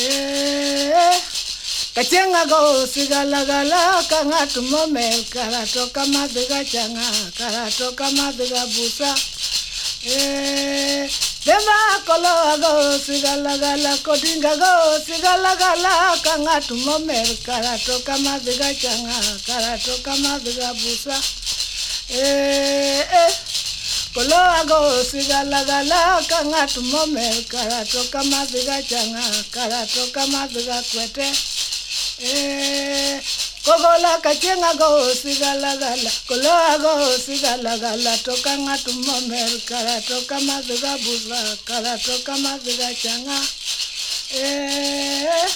eh. 0.00 1.33
Kachenga 1.94 2.44
go 2.48 2.84
sigala 2.86 3.46
gala 3.46 4.02
kanga 4.10 4.44
tumo 4.50 4.78
tumomel 4.82 5.22
karatoka 5.30 6.04
madiga 6.06 6.64
changa 6.66 7.06
karatoka 7.38 8.10
madiga 8.10 8.66
busa. 8.66 9.14
Eh, 10.04 11.08
Dema 11.46 12.02
kolo 12.04 12.58
go 12.58 12.98
sigala 12.98 13.56
gala 13.60 13.96
kodinga 14.02 14.58
go 14.58 14.98
sigala 15.06 15.54
gala 15.56 16.18
kanga 16.24 16.60
tumo 16.66 16.98
tumomel 16.98 17.30
karatoka 17.46 18.18
madiga 18.18 18.74
changa 18.74 19.14
karatoka 19.46 20.16
madiga 20.18 20.74
busa. 20.74 21.14
Eh, 22.10 23.06
eh. 23.06 23.32
Kolo 24.14 24.66
go 24.66 25.04
sigala 25.04 25.62
gala 25.64 26.20
kanga 26.26 26.66
tumomel 26.66 27.44
karatoka 27.46 28.24
madiga 28.24 28.82
changa 28.82 29.22
karatoka 29.54 30.26
madiga 30.26 30.82
kwete. 30.90 31.53
Eh, 32.22 33.20
kovola 33.64 34.20
kacenga 34.22 34.70
gosi 34.78 35.34
galagala 35.34 36.10
koloa 36.28 36.78
gosi 36.78 37.38
galagala 37.42 38.16
toka 38.22 38.54
ngatu 38.56 38.92
momel 39.02 39.60
kala 39.66 40.00
toka 40.00 40.38
mazi 40.46 40.78
gabuza 40.78 41.58
kala 41.64 41.98
toka 41.98 42.36
mazi 42.38 42.72
gacanga 42.78 43.38
eh, 44.30 45.48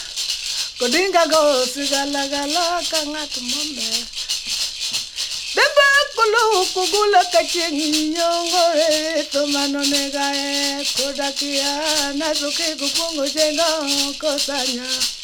kodinga 0.79 1.27
gosi 1.31 1.87
galagala 1.87 2.83
ka 2.91 3.01
ngatu 3.07 3.41
momel. 3.41 4.03
Bembe 5.55 5.87
kolo 6.17 6.67
kogola 6.75 7.23
kacengi 7.31 8.11
nyongo 8.11 8.65
eh, 8.75 9.21
etomano 9.23 9.79
negae 9.85 10.85
kodakia 10.97 11.71
nazoke 12.19 12.75
gupungo 12.75 13.29
jenga 13.31 13.69
kosanya. 14.19 15.18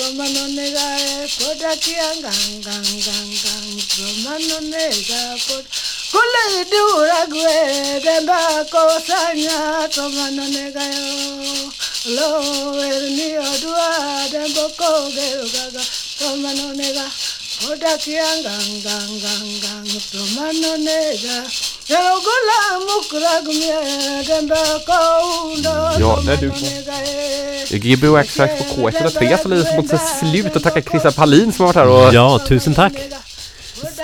Promanonega 0.00 0.96
kodakia 1.36 2.08
gang 2.24 2.64
gang 2.64 2.92
gang. 3.04 3.32
Gang 3.44 3.76
Promanonega 3.92 5.36
pod 5.44 5.64
Kule 6.10 6.44
duragwe 6.72 8.00
demba 8.00 8.64
kosanya. 8.72 9.84
Promanonega 9.92 10.80
yo. 10.80 11.68
Lo 12.16 12.30
erni 12.80 13.36
odua 13.36 14.24
dembo 14.32 14.64
koge 14.80 15.28
gaga 15.52 15.84
Promanonega 16.16 17.04
kodakia 17.60 18.24
gang 18.40 18.72
gang 18.80 19.14
gang. 19.20 19.48
Gang 19.60 19.90
Promanonega 20.08 21.36
Ja, 25.98 26.18
när 26.26 26.36
du 26.36 26.50
får- 26.50 27.76
GBO 27.76 28.16
Extract 28.16 28.58
på 28.58 28.64
K103 28.90 29.42
så 29.42 29.48
det 29.48 29.76
mot 29.76 29.92
ett 29.92 30.00
slut 30.20 30.56
och 30.56 30.62
tacka 30.62 30.82
Christian 30.82 31.12
Palin 31.12 31.52
som 31.52 31.66
har 31.66 31.72
varit 31.72 31.88
här 31.88 32.06
och 32.08 32.14
Ja, 32.14 32.38
tusen 32.48 32.74
tack! 32.74 32.92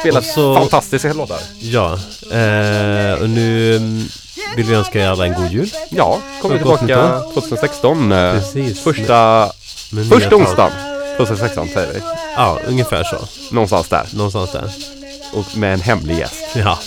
spelat 0.01 0.27
så- 0.27 0.55
fantastiska 0.55 1.13
låtar. 1.13 1.39
Ja, 1.61 1.93
eh, 2.33 3.23
och 3.23 3.31
nu 3.31 3.77
mm, 3.77 4.09
vill 4.57 4.67
vi 4.67 4.75
önska 4.75 5.01
er 5.05 5.09
alla 5.09 5.27
en 5.27 5.35
god 5.35 5.53
jul. 5.53 5.71
Ja, 5.89 6.19
kommer 6.43 6.57
tillbaka 6.57 6.85
nytt 6.85 6.97
år. 6.97 7.31
2016. 7.35 8.13
eh, 8.13 8.33
Precis. 8.35 8.81
Första, 8.81 9.51
Med 9.91 10.09
första 10.09 10.37
onsdagen 10.37 10.73
2016 11.17 11.69
säger 11.75 11.93
vi. 11.93 12.01
Ja, 12.37 12.59
ungefär 12.67 13.05
så. 13.05 13.17
Någonstans 13.55 13.89
där. 13.89 14.07
Någonstans 14.15 14.53
där. 14.53 14.71
Och 15.33 15.57
med 15.57 15.73
en 15.75 15.81
hemlig 15.81 16.19
gäst. 16.19 16.35
Ja. 16.55 16.79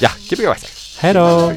Ja, 0.00 0.10
GBO 0.28 0.52
Extract. 0.52 0.96
Hej 0.98 1.14
då! 1.14 1.52